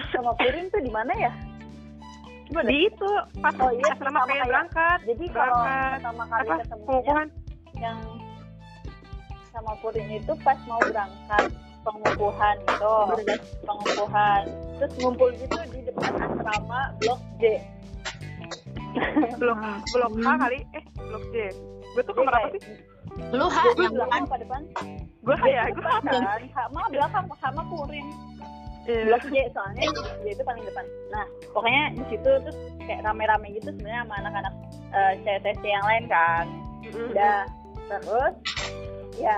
sama 0.10 0.32
Purin 0.38 0.70
tuh 0.70 0.80
di 0.80 0.88
mana 0.88 1.10
ya? 1.12 1.34
Gimana? 2.46 2.68
Di 2.70 2.78
itu 2.86 3.10
pas 3.42 3.52
Oh 3.58 3.72
iya, 3.74 3.92
asrama 3.92 4.24
pengen 4.24 4.30
kayak- 4.30 4.48
berangkat. 4.48 5.00
Jadi 5.04 5.26
kalau 5.28 5.58
Berangkat. 5.58 5.92
pertama 5.92 6.24
kali 6.26 6.48
Apa? 6.48 6.56
ketemunya 6.62 7.20
yang 7.76 8.00
sama 9.50 9.72
Purin 9.82 10.08
itu 10.14 10.34
pas 10.40 10.60
mau 10.64 10.80
berangkat 10.80 11.50
pengukuhan 11.88 12.56
itu 12.60 12.96
pengukuhan. 13.64 14.44
Terus 14.78 14.94
ngumpul 15.00 15.30
gitu 15.40 15.58
di 15.72 15.80
depan 15.88 16.12
asrama 16.20 16.82
blok 17.00 17.22
J. 17.40 17.64
Blok 19.40 19.58
blok 19.96 20.14
A 20.28 20.32
kali. 20.36 20.60
Eh, 20.76 20.84
blok 21.08 21.24
J. 21.32 21.36
Gue 21.96 22.04
tuh 22.04 22.14
kamar 22.14 22.36
apa 22.36 22.60
sih? 22.62 22.76
lu 23.34 23.50
ha 23.50 23.64
Jadi 23.74 23.82
yang 23.82 23.94
belakang 23.98 24.24
apa 24.30 24.36
depan? 24.38 24.62
Gue 25.26 25.38
ya, 25.50 25.64
gue 25.74 25.82
kan? 25.82 26.42
Sama 26.54 26.82
belakang 26.94 27.26
sama 27.42 27.62
Purin. 27.66 28.08
Iya. 28.88 29.04
blok 29.10 29.26
J 29.32 29.36
soalnya. 29.56 29.84
Blok 29.96 30.12
J 30.22 30.26
itu 30.36 30.44
paling 30.44 30.64
depan. 30.68 30.86
Nah 31.10 31.26
pokoknya 31.56 31.84
di 31.96 32.04
situ 32.12 32.30
terus 32.44 32.58
kayak 32.84 33.02
rame-rame 33.08 33.48
gitu 33.56 33.72
sebenarnya 33.74 34.02
sama 34.06 34.16
anak-anak 34.22 34.54
eh, 34.94 35.14
CTC 35.24 35.64
yang 35.66 35.86
lain 35.88 36.06
kan. 36.12 36.46
Mm-mm. 36.88 37.12
udah 37.12 37.44
terus 37.88 38.36
ya 39.20 39.38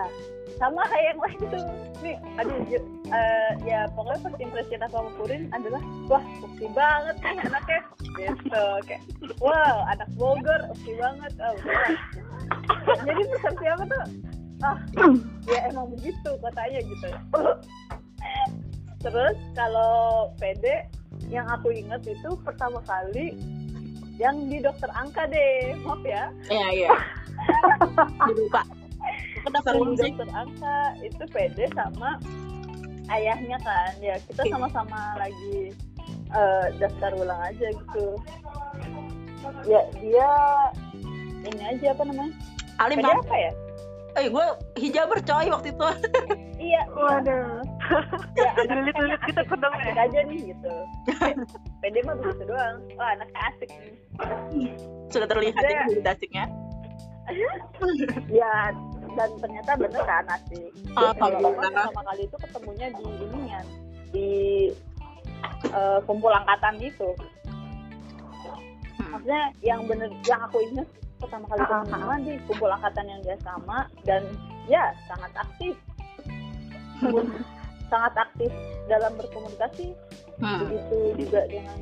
sama 0.60 0.82
kayak 0.92 1.06
yang 1.16 1.20
lain 1.24 1.40
tuh. 1.48 1.66
Nih 2.04 2.18
aduh 2.36 2.60
eh, 2.70 3.52
ya 3.64 3.80
pokoknya 3.96 4.20
first 4.22 4.40
impression 4.44 4.84
aku 4.84 4.96
sama 5.00 5.12
Purin 5.16 5.44
adalah 5.56 5.84
wah 6.12 6.24
bukti 6.44 6.68
banget 6.76 7.16
nih 7.24 7.44
anaknya. 7.48 7.80
Gitu 8.20 8.66
kayak 8.86 9.04
wow 9.40 9.88
anak 9.88 10.10
Bogor 10.20 10.62
bukti 10.70 10.92
banget. 11.00 11.32
Oh 11.40 11.54
udah 11.56 11.76
lah. 11.80 11.96
jadi 13.08 13.22
persepsi 13.34 13.66
aku 13.72 13.84
tuh 13.88 14.04
ah 14.60 14.78
ya 15.48 15.60
emang 15.72 15.88
begitu 15.96 16.32
katanya 16.44 16.80
gitu. 16.84 17.10
Terus 19.00 19.38
kalau 19.56 20.36
PD 20.36 20.92
yang 21.32 21.48
aku 21.48 21.72
ingat 21.72 22.04
itu 22.04 22.36
pertama 22.44 22.84
kali 22.84 23.40
yang 24.20 24.52
di 24.52 24.60
dokter 24.60 24.92
angka 24.92 25.24
deh 25.32 25.80
maaf 25.88 26.04
ya. 26.04 26.28
Iya 26.52 26.68
iya. 26.76 26.92
Jadi 28.28 28.44
lupa 29.40 29.48
aku 29.48 29.50
daftar 29.56 29.74
di 29.74 29.80
ulang 29.80 29.96
sih 29.96 30.12
dokter 30.12 30.30
angka 30.36 30.78
itu 31.00 31.24
pede 31.32 31.66
sama 31.72 32.10
ayahnya 33.10 33.58
kan. 33.64 33.92
Ya 34.00 34.16
kita 34.28 34.42
sama-sama 34.48 35.00
lagi 35.18 35.72
eh, 36.32 36.66
daftar 36.78 37.12
ulang 37.16 37.42
aja 37.42 37.68
gitu. 37.72 38.08
Ya 39.66 39.82
dia 39.98 40.30
ini 41.48 41.64
aja 41.66 41.96
apa 41.96 42.04
namanya? 42.04 42.34
Alim 42.78 43.00
pede 43.00 43.12
apa 43.12 43.36
ya? 43.36 43.52
Eh 44.18 44.26
gue 44.28 44.46
hijaber 44.78 45.20
coy 45.22 45.48
waktu 45.48 45.70
itu. 45.72 45.88
Iya. 46.60 46.84
Waduh. 46.92 47.64
Ya 48.36 48.52
Lilit-lilit 48.68 49.48
kedong 49.48 49.72
asik. 49.80 49.96
ya. 49.96 50.04
aja 50.04 50.20
nih 50.28 50.40
gitu. 50.52 50.74
Pede 51.82 52.04
mah 52.04 52.20
begitu 52.20 52.52
doang. 52.52 52.84
Wah 53.00 53.16
anaknya 53.16 53.40
asik 53.48 53.70
nih. 53.80 53.96
Sudah 55.08 55.24
terlihat 55.32 55.56
Iya. 55.64 55.72
ya 55.72 55.84
jadi 55.88 56.10
asiknya 56.12 56.46
ya 58.28 58.54
dan 59.18 59.30
ternyata 59.42 59.72
bener 59.78 60.02
kan 60.04 60.26
asik 60.36 60.72
Ah, 60.98 61.14
kalau 61.16 61.54
pertama 61.54 62.02
kali 62.14 62.24
itu 62.26 62.38
ketemunya 62.38 62.88
di 62.94 63.06
ininya 63.06 63.60
di 64.10 64.30
eh, 65.74 66.00
kumpul 66.06 66.34
angkatan 66.34 66.78
gitu 66.82 67.14
maksudnya 69.10 69.44
yang 69.66 69.82
bener 69.90 70.10
yang 70.30 70.42
aku 70.46 70.62
ingat 70.70 70.88
pertama 71.20 71.46
kali 71.52 71.62
Ah, 71.62 71.68
ah, 71.68 71.82
ketemu 71.84 72.06
mah 72.08 72.20
di 72.24 72.34
kumpul 72.48 72.70
angkatan 72.72 73.06
yang 73.10 73.20
dia 73.26 73.38
sama 73.44 73.78
dan 74.08 74.22
ya 74.70 74.94
sangat 75.10 75.32
aktif. 75.36 75.76
Sangat 77.90 78.14
aktif 78.22 78.54
dalam 78.86 79.18
berkomunikasi. 79.18 79.98
Hmm. 80.40 80.62
begitu 80.64 81.26
juga 81.26 81.42
dengan 81.52 81.76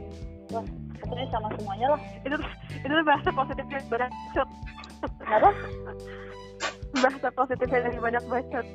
wah 0.50 0.66
pokoknya 0.98 1.28
sama 1.30 1.52
semuanya 1.60 1.88
lah. 1.94 2.02
Itu 2.26 2.36
itu 2.82 2.94
bahasa 3.06 3.30
positifnya 3.30 3.80
bacot. 3.86 4.50
kenapa 5.22 5.50
Bahasa 6.96 7.28
positifnya 7.36 7.90
dari 7.90 8.00
banyak 8.00 8.24
bacot. 8.30 8.68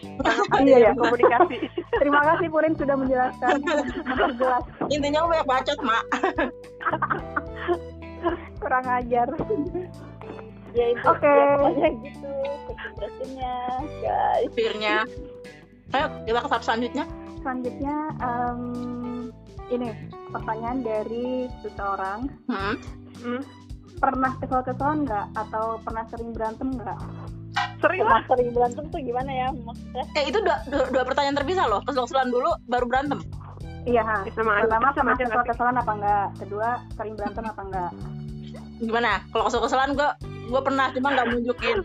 iya 0.64 0.90
ya 0.90 0.92
Komunikasi. 0.96 1.56
terima 2.00 2.20
kasih 2.24 2.46
Purin 2.48 2.74
sudah 2.76 2.96
menjelaskan. 2.96 3.60
Memperjelas 4.04 4.64
intinya 4.88 5.28
banyak 5.28 5.48
bacot 5.48 5.78
mak. 5.84 6.04
Kurang 8.60 8.86
ajar. 8.88 9.28
Ya 10.70 10.84
itu 10.94 11.08
Oke. 11.08 11.26
ya, 11.26 11.58
pokoknya 11.58 11.88
gitu. 12.04 12.30
Guys. 14.00 14.50
Fearnya 14.54 14.96
ayo 15.90 16.06
kita 16.28 16.38
ke 16.44 16.48
tahap 16.48 16.62
selanjutnya. 16.62 17.04
Selanjutnya 17.40 17.96
em, 18.20 18.60
ini 19.72 19.88
pertanyaan 20.30 20.78
dari 20.84 21.48
seseorang. 21.64 22.28
Hmm. 22.48 22.76
Hmm. 23.20 23.42
pernah 24.00 24.32
kesel-keselan 24.40 25.04
nggak? 25.04 25.26
Atau 25.36 25.76
pernah 25.84 26.08
sering 26.08 26.32
berantem 26.32 26.72
nggak 26.72 27.00
Sering 27.78 28.00
lah. 28.02 28.20
Sering 28.24 28.48
berantem 28.50 28.84
tuh 28.86 29.00
gimana 29.00 29.30
ya 29.30 29.46
maksudnya 29.52 30.04
eh 30.14 30.24
itu 30.26 30.38
dua, 30.38 30.56
dua, 30.66 30.84
dua 30.90 31.02
pertanyaan 31.04 31.36
terpisah 31.36 31.66
loh 31.66 31.80
kesel-keselan 31.82 32.28
dulu 32.28 32.50
baru 32.66 32.84
berantem 32.84 33.18
iya 33.82 34.02
ha. 34.02 34.20
Sama 34.30 34.60
pertama 34.60 34.92
Sama 34.92 35.10
sih? 35.14 35.24
kesel-keselan 35.24 35.76
apa 35.76 35.92
enggak 35.94 36.26
kedua 36.36 36.68
sering 36.94 37.14
berantem 37.14 37.44
apa 37.44 37.60
enggak 37.62 37.90
gimana 38.78 39.10
kalau 39.30 39.44
kesel-keselan 39.46 39.90
gue 39.92 40.10
gue 40.46 40.60
pernah 40.60 40.86
cuma 40.90 41.08
nggak 41.10 41.26
nunjukin 41.30 41.78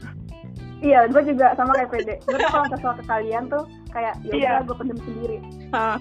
iya 0.80 1.00
gue 1.06 1.22
juga 1.24 1.52
sama 1.54 1.72
kayak 1.74 1.90
pede 1.90 2.16
gue 2.22 2.36
tuh 2.36 2.50
kalau 2.50 2.68
kesel 2.68 2.92
ke 2.94 3.04
kalian 3.06 3.44
tuh 3.48 3.64
kayak 3.90 4.14
ya 4.24 4.34
Iya. 4.34 4.52
gue 4.64 4.76
pendem 4.76 5.00
sendiri 5.00 5.38
Hah. 5.72 5.98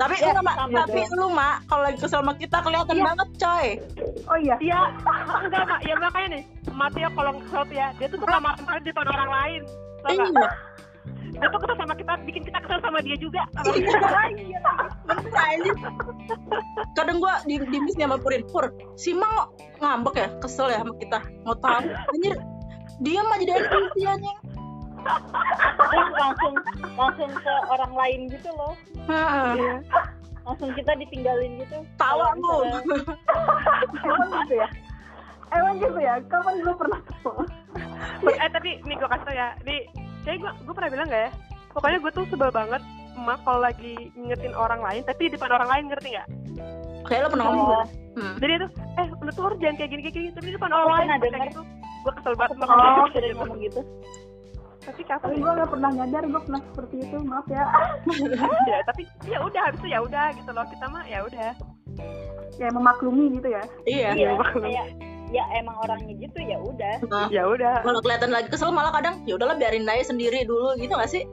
Tapi 0.00 0.16
Ya, 0.16 0.32
enggak 0.32 0.44
mak 0.48 0.56
sama 0.56 0.72
tapi 0.80 1.00
lu 1.12 1.26
mak 1.28 1.56
kalau 1.68 1.82
lagi 1.84 1.98
kesel 2.00 2.20
sama 2.24 2.32
kita 2.40 2.56
kelihatan 2.64 2.96
Iya. 2.96 3.04
banget 3.04 3.28
coy. 3.36 3.66
Oh 4.32 4.38
iya. 4.40 4.56
Iya, 4.56 4.80
enggak 5.44 5.64
mak. 5.68 5.80
Ya 5.84 5.94
makanya 6.00 6.28
nih, 6.40 6.42
Mateo 6.72 7.08
kalau 7.12 7.32
kesel 7.44 7.62
ya, 7.68 7.86
dia 8.00 8.06
tuh 8.08 8.16
suka 8.16 8.36
marah-marah 8.40 8.80
di 8.80 8.88
depan 8.88 9.06
orang 9.12 9.30
lain. 9.30 9.60
Tau 10.00 10.10
iya. 10.16 10.46
Dia 11.30 11.46
tuh 11.52 11.60
kesel 11.60 11.76
sama 11.76 11.94
kita, 11.94 12.12
bikin 12.24 12.42
kita 12.48 12.58
kesel 12.64 12.80
sama 12.80 12.98
dia 13.04 13.16
juga. 13.20 13.42
iya. 14.40 14.60
Bener 15.04 15.28
anjir 15.36 15.74
kadang 16.96 17.16
gue 17.20 17.34
di, 17.46 17.54
di 17.68 17.78
miss 17.84 17.96
nih 18.00 18.08
sama 18.08 18.16
Purin. 18.16 18.42
Pur 18.48 18.72
si 18.96 19.12
Mang 19.12 19.52
ngambek 19.84 20.16
ya 20.16 20.28
kesel 20.40 20.72
ya 20.72 20.80
sama 20.80 20.96
kita. 20.96 21.20
Mau 21.44 21.52
tahu. 21.60 21.92
Anjir 22.16 22.34
dia 23.00 23.20
mah 23.24 23.36
jadi 23.40 23.52
NPC 23.56 23.96
anjing 24.04 24.38
langsung 26.12 26.54
langsung 26.94 27.30
ke 27.32 27.54
orang 27.68 27.92
lain 27.92 28.20
gitu 28.28 28.50
loh 28.52 28.74
Heeh. 29.02 29.50
Iya. 29.56 29.74
langsung 30.42 30.70
kita 30.72 30.92
ditinggalin 30.96 31.52
gitu 31.58 31.78
Tawa 31.96 32.32
lu. 32.34 32.64
misalnya- 32.64 33.16
emang 34.02 34.30
gitu 34.38 34.54
ya 34.56 34.68
emang 35.50 35.74
gitu 35.76 35.98
ya 35.98 36.14
kapan 36.26 36.54
gue 36.58 36.74
pernah 36.74 37.00
kesel 37.02 37.36
eh 38.30 38.50
tapi 38.50 38.70
nih 38.80 38.94
gue 38.94 39.08
kasih 39.08 39.24
tau 39.24 39.34
ya 39.34 39.48
nih 39.62 39.80
kayak 40.22 40.36
gue 40.38 40.52
gue 40.60 40.74
pernah 40.74 40.90
bilang 40.90 41.08
gak 41.08 41.22
ya 41.22 41.30
pokoknya 41.70 41.98
gue 41.98 42.12
tuh 42.12 42.24
sebel 42.28 42.50
banget 42.50 42.82
emak 43.12 43.38
kalau 43.42 43.60
lagi 43.60 43.94
ngingetin 44.14 44.54
orang 44.54 44.80
lain 44.80 45.02
tapi 45.02 45.28
di 45.28 45.34
depan 45.34 45.50
orang 45.52 45.68
lain 45.68 45.84
ngerti 45.88 46.08
nggak 46.10 46.28
Kayak 47.00 47.20
lo 47.22 47.28
pernah 47.30 47.46
ngomong 47.46 47.64
Oh. 47.64 47.70
gitu. 47.72 47.96
Hmm. 48.12 48.34
jadi 48.38 48.52
itu 48.54 48.66
eh 48.94 49.06
lu 49.08 49.30
tuh 49.30 49.42
harus 49.42 49.58
jangan 49.58 49.76
kayak 49.76 49.90
gini 49.90 50.00
kayak 50.02 50.14
gini 50.14 50.28
tapi 50.30 50.44
di 50.44 50.54
depan 50.54 50.70
orang 50.70 50.84
Oh, 50.84 50.92
lain 50.92 51.06
kayak 51.10 51.48
gitu 51.48 51.62
gue 52.00 52.12
kesel 52.12 52.34
banget 52.34 52.56
sama 52.56 52.74
oh 52.74 53.06
gitu. 53.06 53.28
ngomong 53.34 53.58
gitu 53.60 53.80
tapi 54.80 55.02
kapan 55.04 55.26
tapi 55.28 55.36
gue 55.38 55.52
gak 55.54 55.70
pernah 55.70 55.90
nyadar 55.92 56.22
gue 56.24 56.40
pernah 56.40 56.60
seperti 56.64 56.96
itu 57.04 57.16
maaf 57.20 57.46
ya 57.46 57.64
ya 58.64 58.78
tapi 58.84 59.02
ya 59.28 59.38
udah 59.40 59.60
habis 59.68 59.80
itu 59.84 59.88
ya 59.88 60.00
udah 60.00 60.26
gitu 60.32 60.50
loh 60.50 60.64
kita 60.66 60.86
mah 60.88 61.04
ya 61.04 61.18
udah 61.22 61.50
ya 62.56 62.68
memaklumi 62.70 63.24
gitu 63.36 63.48
ya 63.48 63.62
Iya. 63.84 64.08
iya 64.14 64.30
Bang. 64.36 64.60
kayak 64.60 64.86
ya 65.30 65.44
emang 65.54 65.76
orangnya 65.78 66.14
gitu 66.18 66.38
ya 66.42 66.58
udah 66.58 66.96
Nah, 67.06 67.28
ya 67.30 67.46
udah 67.46 67.84
kalau 67.84 68.00
kelihatan 68.02 68.30
lagi 68.32 68.48
kesel 68.50 68.74
malah 68.74 68.90
kadang 68.90 69.22
ya 69.24 69.38
udahlah 69.38 69.54
biarin 69.54 69.86
aja 69.86 70.10
sendiri 70.10 70.42
dulu 70.42 70.74
gitu 70.76 70.90
gak 70.92 71.08
sih? 71.08 71.24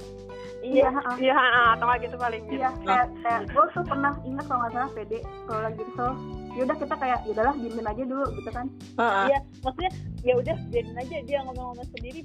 iya 0.61 0.89
iya 1.17 1.31
ah, 1.37 1.77
atau 1.77 1.85
nggak 1.87 2.09
gitu 2.09 2.15
paling 2.17 2.43
gitu. 2.49 2.59
Iya, 2.59 2.69
kayak, 2.83 3.07
kayak 3.23 3.41
gue 3.47 3.65
tuh 3.71 3.83
pernah 3.87 4.11
ingat 4.21 4.45
kalau 4.45 4.59
nggak 4.59 4.73
salah 4.75 4.89
pede 4.91 5.19
kalau 5.47 5.61
lagi 5.63 5.81
kesel 5.85 6.11
yaudah 6.57 6.75
kita 6.75 6.95
kayak 6.97 7.19
yaudahlah 7.29 7.55
diemin 7.61 7.85
aja 7.85 8.03
dulu 8.03 8.25
gitu 8.33 8.49
kan. 8.49 8.65
Heeh. 8.97 9.25
iya 9.29 9.39
maksudnya 9.61 9.91
ya 10.25 10.33
udah 10.41 10.55
biarin 10.73 10.97
aja 10.97 11.15
dia 11.23 11.39
ngomong-ngomong 11.45 11.87
sendiri 11.93 12.19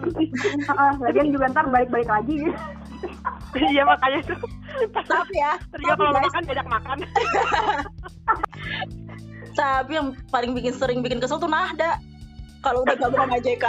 Heeh, 0.70 0.92
lagian 1.02 1.28
juga 1.34 1.44
ntar 1.50 1.66
balik-balik 1.68 2.08
lagi. 2.08 2.34
Gitu 2.38 3.66
iya 3.74 3.82
makanya 3.82 4.20
tuh. 4.30 4.38
Tapi 4.94 5.34
ya, 5.34 5.52
terus 5.74 5.82
juga 5.82 5.94
kalau 5.98 6.12
makan 6.22 6.42
diajak 6.46 6.68
makan. 6.70 6.98
Tapi 9.58 9.92
yang 9.94 10.08
paling 10.34 10.50
bikin 10.54 10.74
sering 10.74 10.98
bikin 11.02 11.18
kesel 11.22 11.38
tuh 11.38 11.50
Nahda. 11.50 11.98
Kalau 12.62 12.82
udah 12.82 12.96
gabung 12.96 13.28
sama 13.28 13.38
JK. 13.42 13.64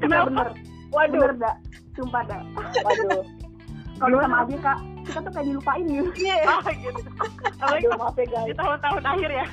bener 0.00 0.20
bener. 0.32 0.48
Waduh. 0.92 1.20
Bener 1.20 1.34
dah 1.36 1.54
sumpah 2.00 2.22
dah 2.24 2.40
waduh. 2.80 3.22
Kalau 4.00 4.16
sama 4.24 4.36
aja 4.48 4.56
kak 4.64 4.78
kita 5.10 5.20
tuh 5.20 5.32
kayak 5.32 5.46
dilupain 5.46 5.84
gitu. 5.84 6.10
Iya. 6.16 6.36
oh 6.46 6.60
gitu. 6.86 7.00
Apalagi 7.58 7.86
maaf 7.92 8.14
ya 8.14 8.26
guys. 8.26 8.54
tahun-tahun 8.54 9.02
akhir 9.04 9.30
ya. 9.30 9.44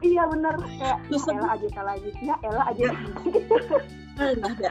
Iya. 0.00 0.22
Bener. 0.34 0.54
Kayak 0.58 0.98
elah 1.08 1.50
aja 1.50 1.66
kak 1.70 1.84
lagi. 1.86 2.10
Ya 2.20 2.34
elah 2.42 2.64
aja 2.66 2.84
Nahda. 4.18 4.70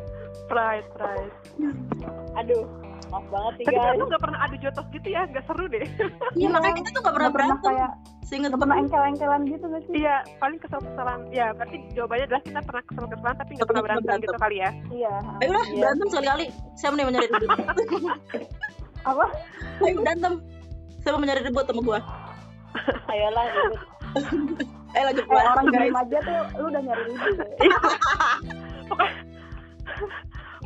pride 0.50 0.88
pride. 0.92 1.32
Aduh 2.34 2.64
maaf 3.08 3.24
banget 3.32 3.52
tapi 3.56 3.64
kita 3.64 3.80
guys. 3.80 3.96
tuh 3.96 4.06
nggak 4.06 4.20
pernah 4.20 4.38
adu 4.44 4.56
jotos 4.60 4.86
gitu 4.92 5.08
ya 5.08 5.20
nggak 5.24 5.44
seru 5.44 5.64
deh. 5.66 5.84
Iya 6.34 6.48
makanya 6.50 6.74
kita 6.76 6.88
tuh 6.90 7.00
Nggak 7.00 7.14
pernah 7.14 7.30
berantem. 7.32 7.72
kayak 7.72 7.92
Seinget 8.28 8.52
nggak 8.52 8.60
pernah 8.60 8.76
engkel-engkelan 8.76 9.42
gitu 9.48 9.64
gak 9.66 9.82
sih? 9.88 9.92
Iya 9.98 10.14
paling 10.36 10.58
kesel-keselan. 10.60 11.20
Ya 11.32 11.46
berarti 11.56 11.76
jawabannya 11.96 12.24
adalah 12.28 12.42
kita 12.44 12.60
pernah 12.60 12.82
kesel-keselan 12.84 13.36
tapi 13.40 13.50
nggak 13.56 13.68
pernah 13.68 13.82
berantem 13.82 14.14
gitu 14.20 14.36
kali 14.36 14.56
ya. 14.60 14.70
Iya. 14.92 15.14
Ayo 15.40 15.50
lah 15.50 15.64
Iya. 15.64 15.80
berantem 15.80 16.06
sekali-kali. 16.06 16.44
Saya 16.76 16.88
mau 16.90 17.06
mencari 17.08 17.26
ribut. 17.26 17.60
Apa 19.06 19.24
Ayo 19.84 20.02
berantem. 20.02 20.42
Saya 21.02 21.14
mau 21.14 21.20
mencari 21.22 21.40
ribut 21.46 21.64
sama 21.66 21.80
gua. 21.86 22.00
ayolah 23.12 23.44
ribut 23.46 23.80
Eh 24.96 25.02
lanjut 25.04 25.24
eh 25.24 25.28
gua. 25.28 25.52
orang 25.52 25.66
diem 25.68 25.96
aja 26.00 26.18
tuh 26.24 26.40
lu 26.58 26.64
udah 26.72 26.80
nyari 26.82 27.02
ribut 27.12 27.36
ya. 27.38 27.78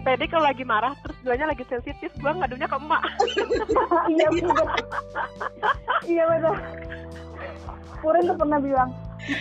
pede 0.02 0.26
kalau 0.26 0.50
lagi 0.50 0.66
marah 0.66 0.98
terus 0.98 1.14
duanya 1.22 1.46
lagi 1.46 1.62
sensitif 1.70 2.10
gua 2.18 2.34
ngadunya 2.34 2.66
ke 2.66 2.74
emak 2.74 3.02
iya 4.10 4.26
bener 4.34 4.66
iya 6.02 6.24
bener 6.26 6.56
Purin 8.02 8.26
tuh 8.26 8.34
pernah 8.34 8.58
bilang 8.58 8.90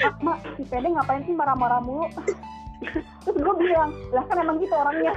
mak, 0.06 0.16
mak 0.22 0.38
si 0.54 0.62
Pede 0.70 0.94
ngapain 0.94 1.26
sih 1.26 1.34
marah-marah 1.34 1.82
mulu 1.82 2.06
terus 3.26 3.38
gue 3.38 3.56
bilang 3.58 3.90
lah 4.14 4.24
kan 4.30 4.38
emang 4.42 4.58
gitu 4.62 4.74
orangnya 4.74 5.14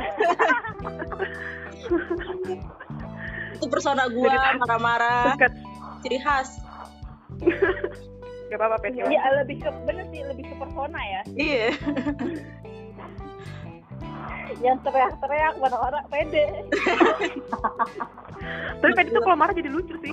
Itu 3.64 3.72
persona 3.72 4.04
gua 4.12 4.60
marah-marah. 4.60 5.40
Ciri 6.04 6.20
khas. 6.20 6.60
gak 8.52 8.60
apa-apa 8.60 8.76
pede 8.86 9.02
iya 9.08 9.24
lebih 9.40 9.64
ke 9.66 9.70
bener 9.88 10.04
sih 10.12 10.20
lebih 10.20 10.44
ke 10.52 10.54
persona 10.60 11.00
ya. 11.00 11.20
Iya. 11.32 11.68
yang 14.64 14.76
teriak-teriak 14.84 15.54
orang-orang 15.58 16.04
pede. 16.12 16.44
Tapi 18.84 18.92
pede 18.92 19.10
tuh 19.16 19.24
kalau 19.24 19.36
marah 19.40 19.56
jadi 19.56 19.72
lucu 19.72 19.96
sih. 20.04 20.12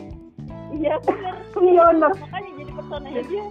Iya 0.72 0.96
bener. 1.04 1.36
Iya 1.60 1.82
bener. 1.92 2.12
Makanya 2.18 2.52
jadi 2.56 2.72
personanya 2.72 3.22
dia. 3.28 3.46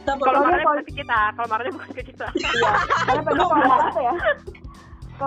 Kita 0.00 0.12
kalau 0.16 0.40
marahnya 0.42 0.64
kalau- 0.64 0.80
bukan 0.80 0.88
ke 0.88 0.94
kita 0.96 1.20
kalau 1.36 1.48
marahnya 1.52 1.72
bukan 1.76 1.90
ke 1.92 2.02
kita. 2.08 2.26
Karena 3.04 3.20
Pede 3.20 3.36
kalau 3.36 3.68
marah 3.68 3.96
ya 4.00 4.14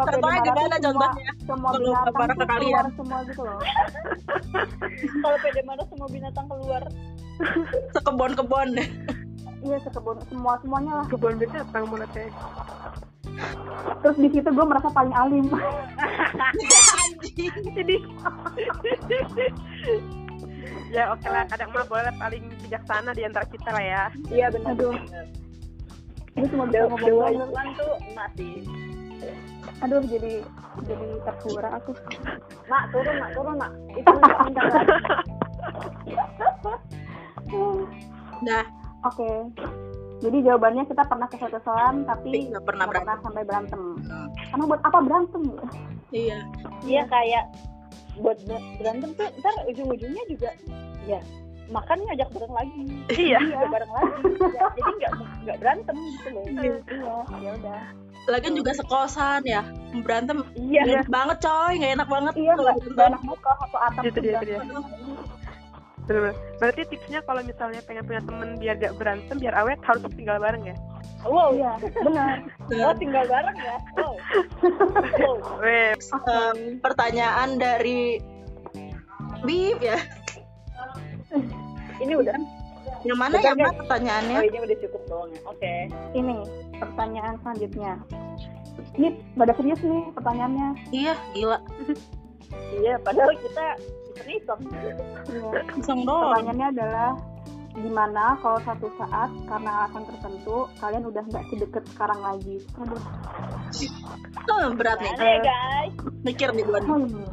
Contohnya 0.04 0.40
tuh 0.40 0.46
gimana 0.52 0.76
semua, 0.76 0.86
contohnya? 0.86 1.32
semua 1.46 1.70
Kalau 1.72 1.80
binatang 1.80 2.14
marah 2.16 2.36
ke 2.36 2.40
tuh 2.40 2.48
kalian. 2.48 2.66
keluar 2.66 2.88
semua 3.00 3.18
gitu 3.24 3.42
loh. 3.46 3.60
Kalau 5.24 5.38
pede 5.40 5.62
marah 5.64 5.86
semua 5.88 6.08
binatang 6.12 6.46
keluar. 6.52 6.84
Sekebon-kebon. 7.96 8.70
iya 9.66 9.78
sekebun 9.82 10.18
semua 10.30 10.62
semuanya 10.62 10.92
lah. 11.02 11.06
Kebun 11.10 11.42
binatang 11.42 11.86
mulutnya 11.90 12.30
terus 14.02 14.18
di 14.22 14.30
situ 14.32 14.50
gue 14.50 14.66
merasa 14.66 14.90
paling 14.94 15.14
alim. 15.16 15.46
Jadi 17.76 17.96
ya 20.94 21.12
oke 21.12 21.28
lah. 21.28 21.44
Kadang 21.50 21.70
mah 21.74 21.86
boleh 21.90 22.14
paling 22.16 22.44
bijaksana 22.64 23.12
di 23.18 23.24
antara 23.26 23.46
kita 23.50 23.70
lah 23.74 23.84
ya. 23.84 24.04
Iya 24.32 24.48
bener 24.54 24.74
Aduh. 24.78 24.96
gue 26.36 26.48
cuma 26.52 26.68
wise 26.68 27.48
one 27.48 27.72
tuh 27.80 27.96
masih 28.12 28.68
aduh 29.80 30.02
jadi 30.06 30.34
jadi 30.84 31.08
terkurang 31.24 31.74
aku 31.78 31.92
mak 32.66 32.84
turun 32.90 33.16
mak 33.18 33.32
turun 33.34 33.56
mak 33.58 33.72
itu 33.94 34.12
enggak 34.12 34.70
Nah, 38.44 38.64
Oke. 39.06 39.30
Jadi 40.18 40.38
jawabannya 40.42 40.90
kita 40.90 41.06
pernah 41.06 41.28
kesel-keselan 41.30 42.08
tapi 42.10 42.30
tapi 42.34 42.50
nggak 42.50 42.66
pernah 42.66 42.86
berantem. 42.90 43.06
pernah 43.06 43.18
sampai 43.22 43.44
berantem. 43.46 43.82
Hmm. 44.02 44.28
Karena 44.50 44.64
buat 44.66 44.82
apa 44.82 44.98
berantem? 45.04 45.44
Iya. 46.10 46.38
iya 46.88 47.04
kayak 47.06 47.44
buat 48.16 48.40
ber- 48.48 48.66
berantem 48.80 49.10
tuh 49.14 49.28
ntar 49.44 49.56
ujung-ujungnya 49.68 50.24
juga 50.32 50.50
ya 51.04 51.20
makan 51.68 52.00
ngajak 52.08 52.30
bareng 52.32 52.54
lagi 52.56 52.84
iya 53.20 53.38
juga 53.44 53.68
bareng 53.68 53.92
lagi 53.92 54.14
Ya, 54.56 54.64
jadi 54.72 54.92
nggak 54.96 55.12
nggak 55.44 55.58
berantem 55.60 55.96
gitu 56.00 56.28
loh 56.32 56.46
Iya, 56.48 56.74
ya 57.44 57.52
udah. 57.60 57.82
Lagian 58.26 58.54
juga 58.54 58.72
sekosan 58.74 59.42
ya. 59.44 59.62
Berantem 59.96 60.42
iya 60.56 60.82
enak 60.84 61.08
banget 61.08 61.38
coy, 61.40 61.74
nggak 61.76 61.94
enak 61.96 62.08
banget. 62.08 62.34
Iya, 62.36 62.54
nggak 62.54 62.76
enak 63.08 63.22
banget 63.22 63.40
kalau 63.40 63.58
satu 63.60 63.78
atap 63.80 64.02
Itu 64.02 64.12
tuh 64.12 64.22
dia, 64.22 64.34
itu 64.34 64.46
berantem. 64.48 64.84
Bener-bener. 66.06 66.36
berarti 66.56 66.82
tipsnya 66.86 67.20
kalau 67.20 67.42
misalnya 67.42 67.82
pengen 67.82 68.06
punya 68.06 68.22
temen 68.22 68.50
biar 68.56 68.78
gak 68.78 68.94
berantem 68.94 69.36
biar 69.36 69.58
awet 69.58 69.82
harus 69.82 70.06
tinggal 70.14 70.38
bareng 70.38 70.62
ya 70.64 70.78
wow 71.26 71.50
Iya, 71.50 71.82
benar. 71.82 72.46
oh 72.78 72.94
tinggal 72.94 73.26
bareng 73.26 73.58
ya 73.58 73.76
wow 73.98 74.14
wow 75.18 75.36
Weh, 75.66 75.98
Em, 75.98 76.58
pertanyaan 76.78 77.58
dari 77.58 78.22
Bib 79.42 79.82
ya. 79.82 79.98
ini 81.98 82.14
udah 82.16 82.38
Yang 83.02 83.18
mana 83.18 83.36
ya 83.38 83.54
Mbak 83.54 83.74
pertanyaannya? 83.82 84.38
oh 84.38 84.46
ini 84.46 84.58
udah 84.62 84.78
cukup 84.80 85.02
doang 85.06 85.30
ya 85.32 85.42
oke 85.44 85.74
Ini 86.14 86.36
pertanyaan 86.80 87.36
selanjutnya. 87.44 87.94
Ini 88.96 89.08
pada 89.36 89.54
serius 89.56 89.82
nih 89.84 90.04
pertanyaannya. 90.16 90.70
Iya, 90.92 91.14
gila. 91.36 91.60
iya 92.80 92.96
padahal 93.02 93.34
kita 93.40 93.66
iseng-iseng 94.16 94.62
Iya. 94.72 94.94
Iseng 95.76 96.00
doang. 96.08 96.32
Pertanyaannya 96.32 96.68
adalah 96.72 97.10
gimana 97.76 98.40
kalau 98.40 98.60
satu 98.64 98.88
saat 98.96 99.30
karena 99.52 99.72
alasan 99.84 100.04
tertentu 100.08 100.58
kalian 100.80 101.04
udah 101.12 101.24
nggak 101.28 101.46
sedekat 101.52 101.84
sekarang 101.92 102.20
lagi? 102.24 102.64
Aduh. 102.80 103.02
Eh, 104.46 104.68
berat 104.80 104.98
nih. 105.04 105.12
Mana 105.12 105.26
ya 105.28 105.40
guys 105.44 105.94
Mikir 106.24 106.50
nih 106.56 106.64
nih. 106.64 106.84
Hmm. 106.88 107.26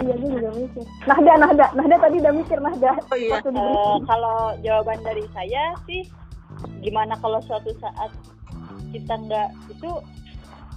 Iya, 0.00 0.14
gue 0.16 0.30
juga 0.40 0.50
mikir. 0.56 0.84
Nahda, 1.04 1.32
Nahda, 1.36 1.66
Nahda 1.76 1.96
tadi 2.00 2.16
udah 2.16 2.32
mikir 2.32 2.58
Nahda. 2.64 2.92
Oh 3.12 3.18
iya. 3.18 3.38
Eh, 3.44 3.96
kalau 4.08 4.56
jawaban 4.64 4.98
dari 5.04 5.24
saya 5.36 5.76
sih 5.84 6.08
gimana 6.80 7.18
kalau 7.20 7.42
suatu 7.44 7.74
saat 7.76 8.10
kita 8.92 9.14
nggak 9.16 9.48
itu 9.72 9.90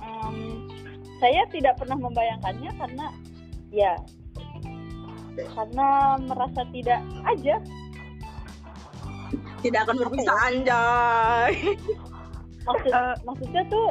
em, 0.01 0.35
saya 1.19 1.43
tidak 1.51 1.75
pernah 1.79 1.97
membayangkannya 1.99 2.71
karena 2.75 3.05
ya 3.71 3.93
karena 5.35 6.15
merasa 6.23 6.63
tidak 6.71 7.03
aja 7.27 7.59
Tidak 9.59 9.81
akan 9.81 9.97
berpisah 9.97 10.37
anjay. 10.45 11.53
maksud 12.69 12.91
Eh. 12.93 13.13
maksudnya 13.25 13.61
tuh 13.69 13.87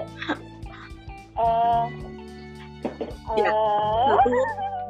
eh 1.45 1.87
Iya. 3.35 3.49
Eh, 3.49 4.07
Satu, 4.13 4.29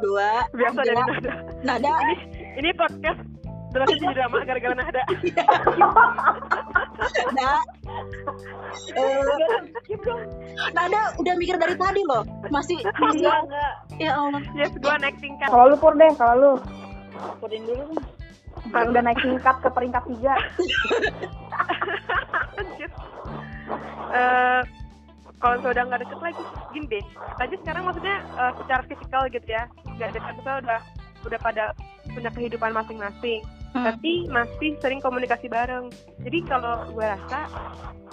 dua, 0.02 0.42
Biasa 0.50 0.82
dari 0.82 0.98
nada. 0.98 1.32
Nada. 1.62 1.92
Ini 2.02 2.14
ini 2.58 2.70
podcast 2.74 3.22
durasi 3.70 3.94
jadi 4.02 4.18
drama 4.18 4.42
gara-gara 4.42 4.74
nada. 4.74 5.02
Nada. 7.38 7.62
Eh. 8.94 9.22
Nada 10.74 11.14
udah 11.18 11.34
mikir 11.38 11.56
dari 11.56 11.74
tadi 11.78 12.02
loh. 12.04 12.22
Masih 12.50 12.78
masih 12.98 13.26
Enggak, 13.26 13.40
enggak. 13.46 13.72
ya 14.02 14.12
Allah. 14.18 14.42
Yes, 14.54 14.72
gua 14.82 14.96
naik 14.98 15.16
tingkat. 15.22 15.48
Kalau 15.48 15.70
lu 15.72 15.76
pur 15.78 15.94
deh, 15.94 16.10
kalau 16.18 16.34
lu 16.36 16.52
Purin 17.40 17.62
dulu 17.64 17.82
dong. 17.94 18.04
Kalau 18.74 18.86
udah 18.90 19.02
naik 19.02 19.20
tingkat 19.22 19.56
ke 19.62 19.68
peringkat 19.70 20.02
tiga. 20.14 20.34
Eh, 24.14 24.62
kalau 25.42 25.56
sudah 25.58 25.82
nggak 25.90 26.06
deket 26.06 26.20
lagi, 26.22 26.42
gini 26.70 26.86
deh. 26.86 27.04
Aja 27.42 27.54
sekarang 27.58 27.82
maksudnya 27.82 28.16
eh, 28.22 28.52
secara 28.62 28.82
fisikal 28.86 29.22
gitu 29.26 29.48
ya, 29.50 29.66
nggak 29.98 30.14
deket 30.14 30.34
kita 30.38 30.52
udah 30.62 30.80
udah 31.24 31.38
pada 31.42 31.64
punya 32.14 32.30
kehidupan 32.30 32.70
masing-masing. 32.70 33.42
Hmm. 33.74 33.90
Tapi 33.90 34.30
masih 34.30 34.78
sering 34.78 35.02
komunikasi 35.02 35.50
bareng. 35.50 35.90
Jadi 36.22 36.38
kalau 36.46 36.87
gue 36.94 37.02
rasa 37.02 37.50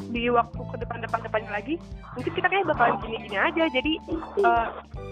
di 0.09 0.25
waktu 0.33 0.57
ke 0.57 0.77
depan-depan-depannya 0.81 1.51
lagi, 1.53 1.77
mungkin 2.17 2.33
kita 2.33 2.49
kayak 2.49 2.65
bakalan 2.65 2.97
gini-gini 3.05 3.37
aja. 3.37 3.69
Jadi 3.69 3.93
eh, 4.41 4.67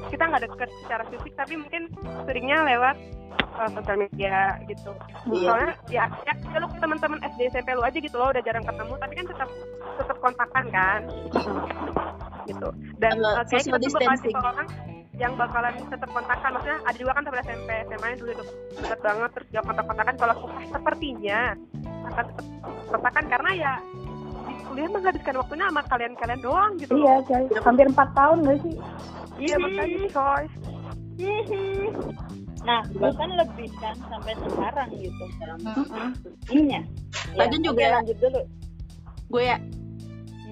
kita 0.10 0.24
nggak 0.26 0.50
deket 0.50 0.70
secara 0.82 1.04
fisik, 1.14 1.34
tapi 1.38 1.54
mungkin 1.54 1.94
seringnya 2.26 2.66
lewat 2.66 2.98
eh, 3.38 3.70
sosial 3.78 3.98
media 4.02 4.58
gitu. 4.66 4.92
Iya. 5.30 5.46
Soalnya 5.46 5.72
ya, 5.94 6.04
ya, 6.26 6.34
ya 6.34 6.58
lu 6.58 6.68
ke 6.74 6.78
teman-teman 6.82 7.20
SD 7.30 7.54
SMP 7.54 7.70
lu 7.78 7.86
aja 7.86 7.98
gitu 8.02 8.16
loh 8.18 8.34
udah 8.34 8.42
jarang 8.42 8.66
ketemu, 8.66 8.94
tapi 8.98 9.14
kan 9.14 9.26
tetap 9.30 9.50
tetap 10.02 10.18
kontakan 10.18 10.66
kan, 10.74 11.02
gitu. 12.50 12.70
Dan 12.98 13.22
Uh, 13.22 13.38
uh, 13.38 13.46
kayak 13.46 13.70
kita 13.70 13.78
tuh 13.78 13.92
bakal 14.34 14.50
orang 14.50 14.68
yang 15.20 15.36
bakalan 15.36 15.76
tetap 15.92 16.10
kontakan, 16.16 16.50
maksudnya 16.56 16.80
ada 16.88 16.96
juga 16.96 17.12
kan 17.12 17.24
teman 17.28 17.44
SMP, 17.44 17.70
SMA 17.92 18.08
nya 18.08 18.18
dulu 18.18 18.32
deket 18.72 19.00
banget 19.04 19.30
terus 19.36 19.48
dia 19.52 19.62
kontak-kontakan. 19.68 20.16
Kalau 20.16 20.36
kuliah 20.40 20.68
sepertinya 20.72 21.40
akan 22.08 22.24
tetap 22.32 22.46
kontakan 22.88 23.26
karena 23.28 23.52
ya 23.52 23.74
di 24.48 24.54
kuliah 24.64 24.90
menghabiskan 24.90 25.36
waktunya 25.36 25.66
sama 25.68 25.82
kalian-kalian 25.86 26.40
doang 26.40 26.72
gitu. 26.80 26.94
Iya, 26.96 27.14
coy. 27.28 27.44
Hampir 27.60 27.86
empat 27.92 28.10
tahun 28.16 28.38
gak 28.48 28.58
sih? 28.64 28.76
Iya 29.40 29.56
makanya 29.60 30.08
coy. 30.10 30.44
Nah, 32.60 32.82
bahkan 32.96 33.30
lebih 33.36 33.70
kan 33.80 33.96
sampai 34.08 34.34
sekarang 34.40 34.88
gitu. 34.96 35.24
Iya. 36.48 36.80
Lagian 37.36 37.62
juga- 37.64 37.92
lanjut 38.00 38.18
dulu. 38.24 38.42
Gue 39.30 39.44
ya 39.46 39.58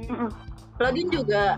Hmm. 0.08 0.30
Lagian 0.77 1.10
juga 1.10 1.58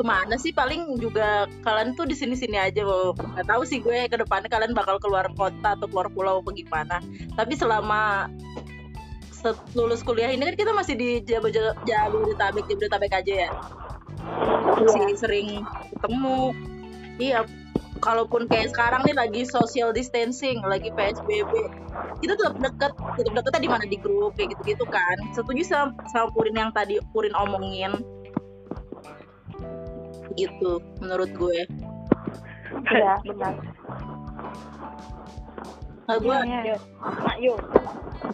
ke 0.00 0.04
mana 0.08 0.40
sih? 0.40 0.56
Paling 0.56 0.96
juga 0.96 1.44
kalian 1.60 1.92
tuh 1.92 2.08
di 2.08 2.16
sini 2.16 2.32
sini 2.32 2.56
aja 2.56 2.80
loh 2.80 3.12
nggak 3.12 3.44
tahu 3.44 3.62
sih 3.68 3.84
gue 3.84 4.08
ke 4.08 4.16
depannya 4.16 4.48
kalian 4.48 4.72
bakal 4.72 4.96
keluar 4.96 5.28
kota 5.36 5.76
atau 5.76 5.84
keluar 5.84 6.08
pulau 6.08 6.40
apa 6.40 6.50
gimana. 6.56 6.96
Tapi 7.36 7.52
selama 7.60 8.32
lulus 9.76 10.00
kuliah 10.00 10.32
ini 10.32 10.44
kan 10.48 10.56
kita 10.56 10.72
masih 10.72 10.96
di 10.96 11.20
Jabo- 11.24 11.52
Jabodetabek 11.84 12.64
Jabodetabek 12.64 13.12
aja 13.12 13.32
ya? 13.44 13.50
Masih 14.80 15.20
sering 15.20 15.68
ketemu. 15.92 16.56
Iya 17.20 17.44
kalaupun 18.00 18.48
kayak 18.48 18.72
sekarang 18.72 19.04
nih 19.04 19.12
lagi 19.12 19.42
social 19.44 19.92
distancing 19.92 20.64
lagi 20.64 20.88
PSBB 20.96 21.52
kita 22.24 22.32
tetap 22.32 22.56
deket 22.56 22.92
tetap 22.96 23.32
deketnya 23.36 23.60
di 23.60 23.70
mana 23.70 23.84
di 23.84 23.98
grup 24.00 24.32
kayak 24.40 24.56
gitu 24.56 24.72
gitu 24.72 24.84
kan. 24.88 25.16
Setuju 25.36 25.60
sama, 25.64 25.92
sama 26.08 26.32
Purin 26.32 26.56
yang 26.56 26.72
tadi 26.72 26.96
Purin 27.12 27.36
omongin 27.36 28.00
gitu 30.36 30.82
menurut 31.00 31.30
gue 31.34 31.60
Iya, 32.90 33.18
benar. 33.26 33.54
nah, 36.06 36.16
gue 36.18 36.36
Yuk, 36.66 36.80
mak 37.02 37.36
yuk. 37.38 37.60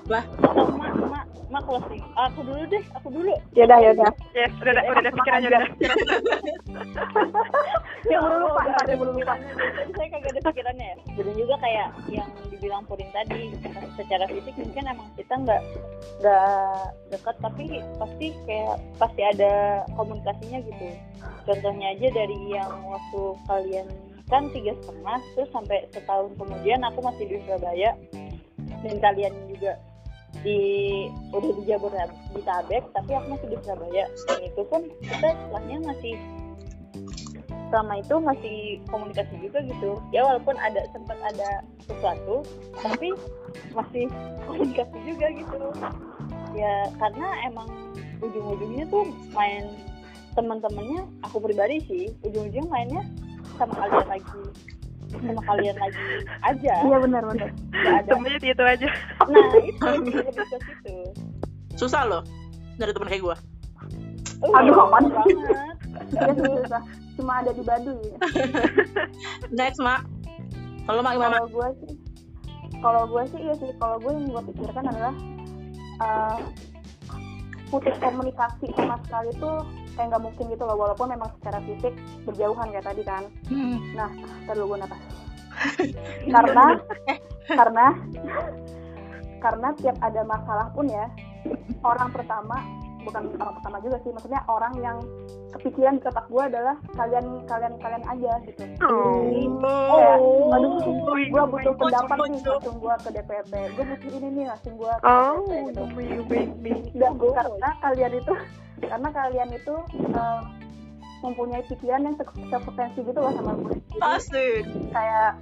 lah 0.06 0.24
Atau 0.40 0.66
mak, 0.76 0.92
mak, 1.08 1.24
mak 1.46 1.62
closing. 1.64 2.02
Aku 2.18 2.40
dulu 2.42 2.62
deh, 2.66 2.82
aku 2.92 3.08
dulu. 3.14 3.32
Yaudah, 3.54 3.78
yaudah. 3.78 4.10
Yes, 4.34 4.50
udah 4.58 4.72
udah 4.72 4.82
udah 4.98 5.12
pikirannya 5.14 5.48
udah. 5.48 5.60
ada 5.62 5.68
pikiran. 5.72 5.96
Yang 8.06 8.20
belum 8.22 8.38
lupa, 8.38 8.60
Udah 8.62 8.84
yang 8.86 9.00
belum 9.02 9.14
lupa. 9.14 9.34
pikirannya. 9.34 9.52
Saya 9.94 10.08
kagak 10.10 10.30
ada 10.30 10.40
pikirannya 10.50 10.86
ya. 10.86 10.96
Dan 11.16 11.34
juga 11.38 11.54
kayak 11.62 11.88
yang 12.10 12.28
dibilang 12.50 12.82
Purin 12.86 13.10
tadi, 13.10 13.42
secara 13.94 14.24
fisik 14.30 14.54
mungkin 14.58 14.84
emang 14.86 15.08
kita 15.14 15.34
nggak 15.34 15.62
nggak 16.22 16.80
dekat, 17.14 17.36
tapi 17.42 17.64
pasti 17.98 18.26
kayak 18.46 18.76
pasti 18.98 19.22
ada 19.22 19.52
komunikasinya 19.94 20.58
gitu. 20.66 20.88
Contohnya 21.46 21.86
aja 21.94 22.08
dari 22.10 22.38
yang 22.50 22.70
waktu 22.86 23.22
kalian 23.46 23.86
kan 24.26 24.50
tiga 24.50 24.74
setengah, 24.82 25.18
terus 25.38 25.50
sampai 25.54 25.86
setahun 25.94 26.34
kemudian 26.34 26.82
aku 26.82 26.98
masih 26.98 27.24
di 27.30 27.38
Surabaya 27.46 27.94
dan 28.82 28.96
kalian 28.98 29.34
juga 29.50 29.78
di 30.44 30.60
udah 31.32 31.52
di 31.56 31.62
Jabodetabek 31.68 32.84
tapi 32.92 33.10
aku 33.14 33.26
masih 33.36 33.48
di 33.52 33.56
Surabaya. 33.62 34.04
Dan 34.28 34.38
itu 34.44 34.62
pun 34.68 34.80
kita 35.04 35.26
istilahnya 35.32 35.76
masih 35.86 36.14
selama 37.66 37.94
itu 37.98 38.14
masih 38.22 38.56
komunikasi 38.88 39.34
juga 39.42 39.58
gitu. 39.64 39.90
Ya 40.14 40.22
walaupun 40.22 40.54
ada 40.58 40.86
sempat 40.94 41.18
ada 41.22 41.50
sesuatu 41.86 42.46
tapi 42.80 43.12
masih 43.74 44.06
komunikasi 44.46 44.98
juga 45.06 45.26
gitu. 45.34 45.62
Ya 46.56 46.88
karena 46.96 47.26
emang 47.46 47.68
ujung-ujungnya 48.24 48.88
tuh 48.88 49.04
main 49.36 49.68
teman-temannya 50.36 51.08
aku 51.24 51.40
pribadi 51.40 51.80
sih 51.88 52.04
ujung-ujungnya 52.24 52.68
mainnya 52.68 53.02
sama 53.56 53.72
kalian 53.72 54.08
lagi 54.20 54.42
sama 55.10 55.42
kalian 55.46 55.76
lagi 55.78 56.04
aja 56.42 56.74
Iya, 56.82 56.96
benar, 57.00 57.22
benar. 57.24 57.48
Semuanya 58.10 58.38
itu 58.42 58.64
aja. 58.64 58.88
nah 59.30 59.46
itu 59.62 59.86
situ 60.10 60.96
susah 61.76 62.02
loh 62.08 62.22
dari 62.76 62.90
temen 62.92 63.08
kayak 63.08 63.24
gue 63.24 63.36
Uh, 64.36 64.52
Aduh, 64.60 64.76
apaan? 64.84 65.08
banget 65.08 65.76
Iya, 66.12 66.28
susah. 66.36 66.82
Cuma 67.16 67.40
ada 67.40 67.56
di 67.56 67.64
Baduy. 67.64 67.96
Ya. 67.96 68.16
next 69.64 69.80
mak 69.80 70.04
kalau 70.84 71.00
mak 71.00 71.16
gimana 71.16 71.40
Kalau 71.40 71.48
gue 71.48 71.68
sih, 71.80 71.92
kalau 72.84 73.02
gue 73.08 73.22
sih 73.32 73.40
iya 73.40 73.54
sih. 73.56 73.70
Kalau 73.80 73.96
gue 73.96 74.12
yang 74.12 74.28
gue 74.28 74.42
pikirkan 74.52 74.84
adalah 74.92 75.14
uh, 76.04 76.38
putus 77.72 77.96
komunikasi 77.96 78.68
sama 78.76 79.00
sekali 79.08 79.30
tuh 79.40 79.64
kayak 79.96 80.08
nggak 80.12 80.24
mungkin 80.24 80.44
gitu 80.52 80.62
loh. 80.68 80.76
Walaupun 80.76 81.08
memang 81.10 81.32
secara 81.40 81.58
fisik 81.64 81.96
berjauhan 82.28 82.68
kayak 82.70 82.86
tadi 82.86 83.02
kan. 83.02 83.24
Hmm. 83.48 83.80
Nah, 83.96 84.10
ntar 84.44 84.54
dulu 84.54 84.76
gue 84.76 84.78
napas. 84.84 85.00
karena 86.34 86.64
karena 87.58 87.86
karena 89.44 89.68
tiap 89.78 89.96
ada 90.02 90.22
masalah 90.26 90.66
pun 90.74 90.86
ya 90.90 91.06
orang 91.86 92.10
pertama 92.10 92.58
bukan 93.06 93.38
orang 93.38 93.54
pertama 93.62 93.78
juga 93.86 93.96
sih 94.02 94.10
maksudnya 94.10 94.42
orang 94.50 94.74
yang 94.82 94.98
kepikiran 95.54 96.02
di 96.02 96.10
otak 96.10 96.26
gue 96.26 96.42
adalah 96.42 96.74
kalian 96.98 97.26
kalian 97.46 97.74
kalian 97.78 98.04
aja 98.10 98.32
gitu 98.42 98.66
Jadi, 98.66 99.42
kayak, 99.46 100.18
aduh 100.50 100.74
gue 101.14 101.42
butuh 101.54 101.74
pendapat 101.78 102.18
nih 102.26 102.42
langsung 102.42 102.76
gue 102.82 102.94
ke 103.06 103.08
DPP 103.14 103.52
gue 103.78 103.84
butuh 103.94 104.10
ini 104.10 104.28
nih 104.34 104.44
langsung 104.50 104.74
gue 104.74 104.90
ke 104.90 105.06
Oh, 105.06 105.70
DPP 105.70 105.96
gitu. 106.66 106.98
Dan 106.98 107.14
karena 107.14 107.70
kalian 107.78 108.12
itu 108.18 108.34
karena 108.80 109.08
kalian 109.08 109.50
itu 109.56 109.74
eh, 110.12 110.40
mempunyai 111.24 111.64
pikiran 111.66 112.04
yang 112.04 112.16
se- 112.20 112.48
sefrekuensi 112.52 113.00
gitu 113.00 113.18
loh 113.18 113.32
sama 113.32 113.52
gue. 113.56 113.80
Jadi 113.80 113.98
asik. 114.04 114.62
kayak 114.92 115.32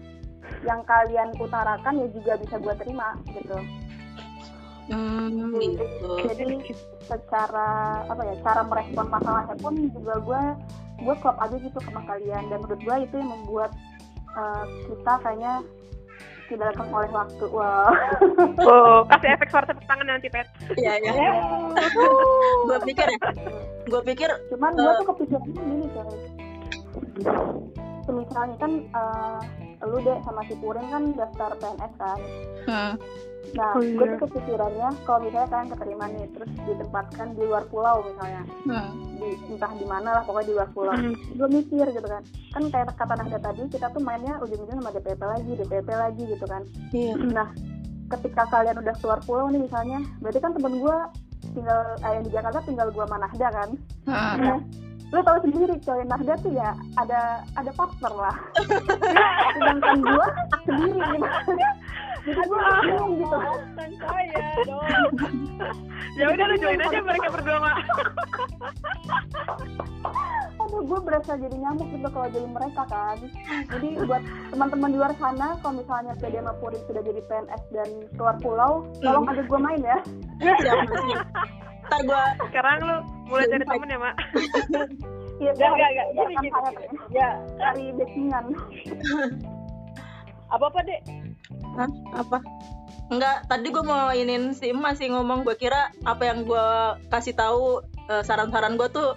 yang 0.62 0.80
kalian 0.86 1.28
utarakan 1.40 1.94
ya 2.04 2.08
juga 2.14 2.32
bisa 2.38 2.56
gue 2.60 2.74
terima 2.78 3.08
gitu. 3.32 3.58
Hmm, 4.84 5.56
gitu. 5.64 6.12
jadi 6.28 6.60
secara 7.08 8.04
apa 8.04 8.20
ya 8.20 8.36
cara 8.44 8.62
merespon 8.68 9.08
masalahnya 9.08 9.56
pun 9.56 9.74
juga 9.96 10.20
gue 10.20 10.42
gue 11.08 11.14
klop 11.24 11.36
aja 11.40 11.56
gitu 11.56 11.78
sama 11.82 12.04
kalian. 12.06 12.52
Dan 12.52 12.58
menurut 12.62 12.80
gue 12.80 12.96
itu 13.02 13.14
yang 13.18 13.30
membuat 13.32 13.70
eh, 14.36 14.64
kita 14.92 15.12
kayaknya 15.24 15.54
tidak 16.46 16.68
akan 16.72 16.86
oleh 16.90 17.10
waktu 17.10 17.44
wow 17.46 17.88
Oh, 18.70 18.98
kasih 19.06 19.28
efek 19.32 19.48
suara 19.48 19.64
tepuk 19.64 19.84
tangan 19.84 20.06
nanti, 20.06 20.28
Pet. 20.28 20.46
iya 20.76 20.94
iya 20.98 21.12
gue 22.68 22.78
pikir 22.84 23.06
ya 23.06 23.18
gue 23.84 24.00
pikir 24.04 24.30
cuman 24.48 24.70
gue 24.72 24.84
Eh. 24.84 24.96
tuh 24.96 25.06
kepikirannya 25.08 25.52
gini 25.54 25.86
coy 25.90 26.16
misalnya 28.06 28.56
kan 28.58 28.72
eh, 28.84 29.40
lu 29.84 29.98
deh 30.00 30.18
sama 30.22 30.40
si 30.44 30.54
Puring 30.56 30.88
kan 30.88 31.02
daftar 31.12 31.50
PNS 31.56 31.92
kan 31.96 32.18
hmm, 32.64 32.92
nah 33.54 33.70
Oh, 33.70 33.78
gue 33.78 34.02
iya. 34.02 34.16
tuh 34.16 34.26
kepikirannya 34.26 34.88
kalau 35.04 35.18
misalnya 35.22 35.46
kalian 35.46 35.68
keterima 35.70 36.04
nih 36.10 36.26
terus 36.32 36.50
ditempatkan 36.60 37.26
di 37.32 37.42
luar 37.44 37.62
pulau 37.68 38.02
misalnya 38.02 38.42
hmm. 38.66 38.88
di 39.14 39.28
entah 39.46 39.72
di 39.72 39.86
mana 39.86 40.08
lah 40.10 40.22
pokoknya 40.24 40.46
di 40.46 40.54
luar 40.56 40.68
pulau 40.72 40.94
Hmm. 40.94 41.14
gue 41.14 41.48
mikir 41.52 41.86
gitu 41.86 42.08
kan 42.08 42.22
kan 42.50 42.62
kayak 42.68 42.86
kata 42.94 43.14
Nahda 43.14 43.38
tadi 43.38 43.62
kita 43.68 43.86
tuh 43.88 44.02
mainnya 44.02 44.34
ujung-ujung 44.38 44.78
sama 44.78 44.90
DPP 44.90 45.22
lagi 45.22 45.50
DPP 45.54 45.88
lagi 45.90 46.22
gitu 46.26 46.44
kan 46.44 46.62
iya 46.90 47.14
nah 47.14 47.48
ketika 48.10 48.42
kalian 48.48 48.76
udah 48.78 48.94
keluar 48.98 49.20
pulau 49.22 49.46
nih 49.46 49.62
misalnya 49.62 50.02
berarti 50.18 50.38
kan 50.38 50.52
temen 50.52 50.74
gue 50.76 50.96
tinggal 51.54 51.78
eh, 52.00 52.10
yang 52.10 52.24
di 52.24 52.30
Jakarta 52.32 52.58
tinggal 52.64 52.88
gue 52.90 53.04
sama 53.06 53.18
Nahda 53.22 53.48
kan 53.52 53.68
Hmm. 54.04 54.36
Nah, 54.36 54.58
lu 55.14 55.20
tahu 55.22 55.38
sendiri 55.46 55.74
coy. 55.78 56.02
Nahda 56.02 56.34
tuh 56.42 56.50
ya 56.50 56.74
ada 56.98 57.46
ada 57.54 57.70
partner 57.78 58.12
lah. 58.18 58.36
Sedangkan 59.54 59.96
gua 60.02 60.26
sendiri. 60.66 60.98
Gitu 60.98 61.66
jadi 62.24 62.40
gua 62.48 62.60
bingung 62.82 63.12
gitu. 63.20 63.38
saya 64.00 64.44
dong. 64.64 65.12
Ya 66.18 66.24
udah 66.32 66.44
lu 66.50 66.56
join 66.58 66.80
aja 66.80 66.98
mereka 67.04 67.28
berdua 67.30 67.58
mak. 67.60 67.76
Aduh 70.64 70.82
gue 70.86 71.00
berasa 71.04 71.36
jadi 71.36 71.56
nyamuk 71.58 71.90
gitu 71.92 72.08
kalau 72.08 72.28
jadi 72.32 72.48
mereka 72.48 72.82
kan. 72.88 73.18
Jadi 73.68 73.88
buat 74.08 74.22
teman-teman 74.54 74.88
di 74.94 74.96
luar 74.96 75.12
sana 75.20 75.60
kalau 75.60 75.84
misalnya 75.84 76.16
PD 76.16 76.40
sama 76.40 76.56
Purin 76.62 76.80
sudah 76.88 77.02
jadi 77.04 77.20
PNS 77.28 77.62
dan 77.74 77.88
keluar 78.16 78.36
pulau 78.40 78.72
tolong 79.04 79.28
ajak 79.28 79.46
gue 79.46 79.60
main 79.60 79.82
ya. 79.84 79.98
Siap, 80.40 80.58
siap. 80.64 80.78
Ntar 81.88 82.00
gue 82.04 82.22
sekarang 82.50 82.78
lu 82.84 82.96
mulai 83.28 83.46
dari 83.48 83.64
temen 83.64 83.88
ya 83.92 83.98
mak 84.00 84.14
iya 85.42 85.50
enggak, 85.52 85.70
enggak. 85.74 85.88
ajak 85.90 86.06
Gini, 86.14 86.34
gini. 86.38 86.48
ya 87.12 87.28
cari 87.58 87.84
backingan 87.98 88.44
apa 90.52 90.64
apa 90.70 90.78
dek 90.86 91.00
Hah? 91.74 91.90
apa 92.14 92.38
Enggak, 93.12 93.44
tadi 93.52 93.68
gue 93.68 93.84
mau 93.84 94.08
inin 94.16 94.56
si 94.56 94.72
Emas 94.72 94.96
sih 94.96 95.12
ngomong 95.12 95.44
gue 95.44 95.52
kira 95.60 95.92
apa 96.08 96.24
yang 96.24 96.48
gue 96.48 96.68
kasih 97.12 97.36
tahu 97.36 97.84
eh, 98.08 98.24
saran-saran 98.24 98.80
gue 98.80 98.88
tuh 98.88 99.12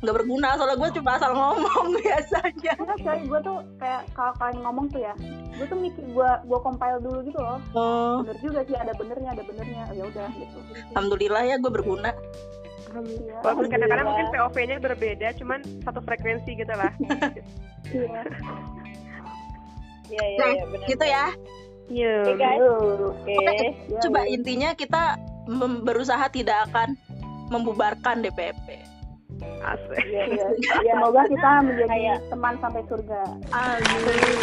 nggak 0.00 0.16
berguna 0.16 0.56
soalnya 0.56 0.76
gue 0.80 0.90
cuma 0.96 1.10
asal 1.20 1.32
ngomong 1.36 1.86
biasanya. 2.00 2.72
Enggak 2.80 2.98
coy 3.04 3.20
gue 3.20 3.40
tuh 3.44 3.56
kayak 3.76 4.02
kalau 4.16 4.32
kalian 4.40 4.58
ngomong 4.64 4.86
tuh 4.88 5.00
ya 5.04 5.14
gue 5.60 5.66
tuh 5.68 5.76
mikir 5.76 6.04
gue 6.08 6.30
gue 6.48 6.58
compile 6.64 6.98
dulu 7.04 7.18
gitu 7.20 7.38
loh. 7.40 7.58
Oh. 7.76 8.24
Bener 8.24 8.36
juga 8.40 8.60
sih 8.64 8.76
ada 8.80 8.92
benernya 8.96 9.30
ada 9.36 9.44
benernya. 9.44 9.84
Ya 9.92 10.04
udah 10.08 10.28
gitu. 10.32 10.58
Alhamdulillah 10.96 11.42
ya 11.44 11.56
gue 11.60 11.72
berguna. 11.72 12.10
Alhamdulillah. 12.90 13.40
walaupun 13.46 13.66
kadang-kadang 13.70 14.06
mungkin. 14.08 14.26
POV-nya 14.34 14.76
berbeda 14.82 15.28
cuman 15.38 15.60
satu 15.84 16.00
frekuensi 16.02 16.50
gitu 16.56 16.74
lah. 16.74 16.92
Iya. 17.90 18.22
iya 20.10 20.24
iya 20.26 20.38
Nah, 20.38 20.50
iya 20.54 20.64
benar 20.66 20.86
gitu 20.86 21.04
ya. 21.06 21.26
Iya. 21.90 22.14
Oke 22.22 22.32
guys. 22.38 22.60
Oke. 23.18 23.66
Ya, 23.90 23.98
coba 24.06 24.20
ya. 24.22 24.28
intinya 24.30 24.70
kita 24.78 25.02
berusaha 25.82 26.22
tidak 26.30 26.70
akan 26.70 26.94
membubarkan 27.50 28.22
DPP 28.22 28.90
asik 29.42 30.02
iya 30.04 30.22
iya 30.26 30.46
iya 30.80 30.92
Semoga 30.96 31.22
kita 31.26 31.50
menjadi 31.62 31.88
Kayak- 31.90 32.22
teman 32.28 32.54
sampai 32.58 32.82
surga. 32.86 33.20
amin 33.50 34.38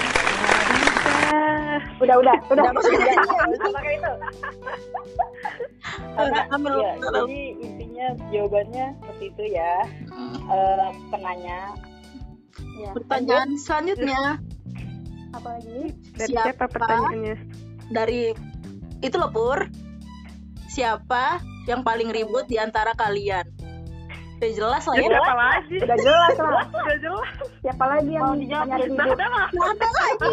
Udah, 1.98 2.16
udah, 2.16 2.36
udah. 2.48 2.64
Udah, 2.72 2.92
kayak 3.78 3.96
itu 3.96 4.12
karena 6.14 6.40
ya, 6.40 6.44
ambil. 6.52 6.74
jadi 6.98 7.42
intinya 7.60 8.08
jawabannya 8.30 8.86
seperti 8.96 9.26
itu 9.28 9.44
ya. 9.52 9.74
Eh, 10.48 10.88
penanya 11.10 11.60
Ya. 12.76 12.90
pertanyaan 12.92 13.50
selanjutnya 13.56 14.38
Apa 15.32 15.50
lagi? 15.52 15.94
dari 16.14 16.30
Siapa? 16.30 16.46
siapa 16.46 16.66
pertanyaannya 16.68 17.36
dari 17.90 18.22
itu 19.00 19.16
loh 19.16 19.30
Pur 19.30 19.66
siapa 20.68 21.38
yang 21.66 21.82
paling 21.82 22.10
ribut 22.10 22.46
di 22.46 22.58
antara 22.58 22.94
kalian 22.94 23.47
udah 24.38 24.52
jelas 24.54 24.84
lah 24.86 24.96
ya 24.96 25.08
siapa 25.10 25.34
lagi 25.36 25.76
Udah 25.78 25.98
jelas 25.98 26.38
lah. 26.38 26.66
udah 26.70 26.98
jelas 27.00 27.28
Siapa 27.60 27.86
lagi 27.88 28.12
yang 28.12 28.24
Mau 28.24 28.36
dijawab? 28.36 28.68
nyari 28.68 28.88
nah 28.88 28.94
ribut? 29.02 29.12
udah 29.12 29.28
lah 29.28 29.48
Nggak 29.50 29.68
ada 29.68 29.88
lagi 29.90 30.28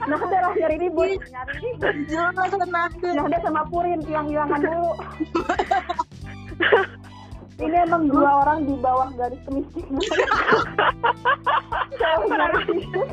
Nah, 0.00 0.18
udah 0.18 0.40
lah 0.40 0.52
nyari 0.52 0.76
ribut. 0.78 1.18
nyari 1.24 1.52
ribut 1.56 1.94
jelas 2.06 2.34
lah. 2.34 2.46
Nah, 2.68 2.88
udah 3.24 3.40
sama 3.40 3.62
Purin 3.66 4.00
hilang-hilangan 4.02 4.60
dulu. 4.60 4.92
Ini 7.58 7.76
emang 7.84 8.06
dua 8.06 8.30
orang 8.40 8.64
di 8.64 8.74
bawah 8.76 9.10
garis 9.14 9.40
kemiskinan. 9.42 9.98
Jauh 11.98 12.28
garis 12.28 12.64
kemiskinan. 12.64 13.08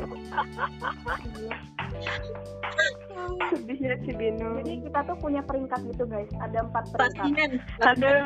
Sedihnya 3.50 3.96
si 4.06 4.12
Bino 4.14 4.58
Jadi 4.62 4.86
kita 4.86 5.00
tuh 5.06 5.16
punya 5.18 5.40
peringkat 5.44 5.80
gitu 5.90 6.04
guys. 6.06 6.30
Ada 6.42 6.66
empat 6.66 6.84
peringkat. 6.94 7.50
Aduh 7.82 8.16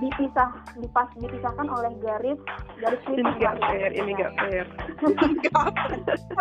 Dipisah, 0.00 0.50
dipas, 0.80 1.08
dipisahkan 1.20 1.66
oleh 1.68 1.92
garis 2.00 2.40
garis 2.80 3.00
ini 3.08 3.22
kritis. 3.24 3.40
gak 3.40 3.54
fair 3.60 3.90
ini 3.92 4.12
gak 4.16 4.32
fair 4.40 4.66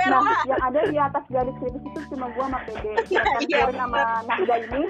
Nah, 0.06 0.22
yang 0.48 0.62
ada 0.62 0.82
di 0.88 0.98
atas 1.00 1.24
garis 1.32 1.56
kritis 1.60 1.84
itu 1.84 2.00
cuma 2.14 2.28
gua 2.36 2.46
sama 2.48 2.60
PD. 2.68 2.86
Iya. 3.46 3.68
Purin 3.68 3.78
sama 3.80 4.02
Nahda 4.28 4.56
ini 4.70 4.84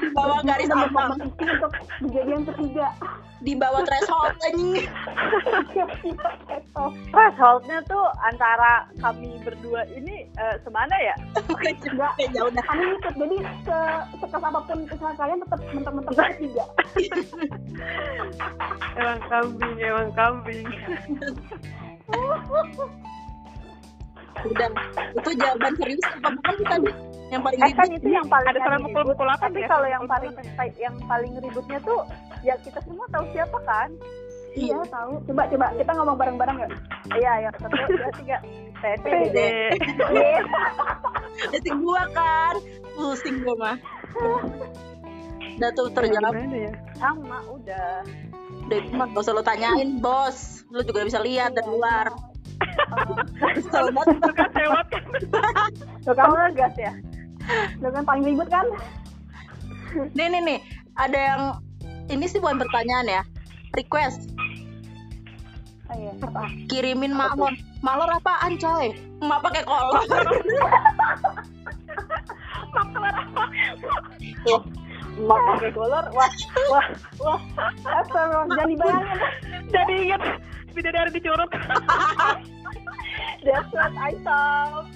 di 0.00 0.08
bawah 0.14 0.40
garis 0.42 0.70
ambang 0.70 1.12
untuk 1.22 1.72
menjadi 2.00 2.30
yang 2.30 2.44
ketiga. 2.54 2.88
di 3.40 3.56
bawah 3.56 3.80
threshold 3.88 4.36
anjing 4.52 4.84
thresholdnya 7.08 7.80
tuh 7.88 8.04
antara 8.20 8.84
kami 9.00 9.40
berdua 9.40 9.88
ini 9.96 10.19
eh, 10.26 10.56
semana 10.64 10.96
ya 11.00 11.14
Enggak, 11.60 12.12
Oke, 12.16 12.24
jauh 12.32 12.50
dah 12.52 12.64
kami 12.64 12.84
ikut. 12.96 13.14
Jadi 13.16 13.36
se 13.66 13.78
sekeras 14.20 14.44
apa 14.44 14.60
pun 14.64 14.78
usaha 14.88 15.12
kalian 15.16 15.38
tetap 15.42 15.60
mentok-mentok 15.72 16.14
ketiga. 16.16 16.64
emang 19.00 19.20
kambing 19.30 19.76
emang 19.80 20.10
kambing 20.14 20.66
udah 24.40 24.68
itu 25.20 25.30
jawaban 25.36 25.72
serius 25.76 26.06
apa 26.16 26.28
bukan 26.32 26.56
tadi 26.64 26.90
yang 27.30 27.42
paling 27.44 27.60
eh 27.60 27.72
kan 27.76 27.86
ribet 27.86 28.02
itu 28.02 28.08
yang 28.10 28.26
paling 28.26 28.48
ada 28.50 28.58
ribut. 28.58 28.82
mukul-mukul 28.88 29.28
apa 29.28 29.44
tapi 29.46 29.60
ya 29.62 29.68
kalau 29.68 29.88
yang 29.88 30.04
paling 30.08 30.32
ya? 30.34 30.64
yang 30.80 30.96
paling 31.06 31.32
ributnya 31.38 31.78
tuh 31.84 32.00
ya 32.40 32.54
kita 32.64 32.80
semua 32.88 33.06
tahu 33.12 33.24
siapa 33.36 33.58
kan 33.68 33.88
Iya, 34.54 34.78
tahu. 34.90 35.12
Coba 35.30 35.42
coba. 35.46 35.66
Kita 35.78 35.90
ngomong 35.94 36.16
bareng-bareng 36.18 36.56
yuk. 36.66 36.72
iya 37.18 37.32
yang 37.48 37.54
satu 37.58 37.74
dua 37.74 38.10
tiga. 38.18 38.36
Pede. 38.80 39.76
Iya. 40.10 40.42
jadi 41.54 41.70
gua 41.78 42.02
kan 42.10 42.54
pusing 42.96 43.44
gua 43.44 43.54
mah. 43.60 43.76
Udah 45.60 45.70
tuh 45.76 45.88
terjawab. 45.92 46.32
Ya? 46.34 46.72
Sama 46.96 47.38
udah. 47.52 48.02
Udah 48.66 48.76
itu 48.80 48.90
mah 48.96 49.06
gak 49.12 49.22
usah 49.22 49.34
lo 49.36 49.42
tanyain 49.44 50.00
bos. 50.00 50.64
Lu 50.72 50.82
juga 50.82 51.04
bisa 51.06 51.20
lihat 51.22 51.54
dari 51.54 51.68
luar. 51.68 52.10
Kesel 53.54 53.92
banget. 53.92 54.16
Itu 54.18 54.32
kan 54.34 54.50
lewat 54.54 54.86
kan? 54.88 55.04
Ngegas 56.06 56.74
ya? 56.78 56.92
Lu 57.82 57.88
kan 57.92 58.02
paling 58.02 58.24
ribut 58.26 58.48
kan? 58.50 58.66
nih 60.14 60.26
nih 60.30 60.40
nih. 60.42 60.58
Ada 60.98 61.18
yang 61.18 61.42
ini 62.10 62.26
sih 62.26 62.38
bukan 62.42 62.58
pertanyaan 62.58 63.06
ya. 63.06 63.22
Request 63.74 64.29
Oh, 65.90 65.96
iya. 65.98 66.12
Apa? 66.22 66.46
kirimin 66.70 67.10
malor. 67.10 67.50
Malor 67.82 68.08
apaan 68.14 68.54
coy? 68.62 68.94
Mak 69.18 69.42
pakai 69.42 69.62
kolor. 69.66 70.04
Mau 75.18 75.38
pakai 75.50 75.70
kolor. 75.74 76.04
Wah 76.14 76.30
wah 76.70 76.86
wah. 77.18 77.40
Astagfirullah, 77.90 78.46
jangan 78.54 78.68
dibayangin. 78.70 79.18
jadi 79.70 79.94
inget 80.06 80.22
bidadari 80.70 81.10
di 81.10 81.20
curug 81.22 81.50
that's 83.42 83.70
what 83.74 83.94
I 83.98 84.14
thought 84.22 84.86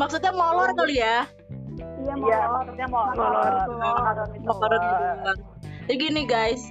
maksudnya 0.00 0.32
molor 0.32 0.72
kali 0.74 0.96
ya? 1.00 1.28
Iya, 2.04 2.14
iya 2.20 2.40
maksudnya 2.48 2.86
mau 2.88 3.12
Molor. 3.12 3.68
molor 3.76 4.28
itu. 4.32 4.48
Molor 4.48 4.72
doang 4.80 5.38
jadi 5.84 6.00
gini 6.00 6.22
guys. 6.24 6.64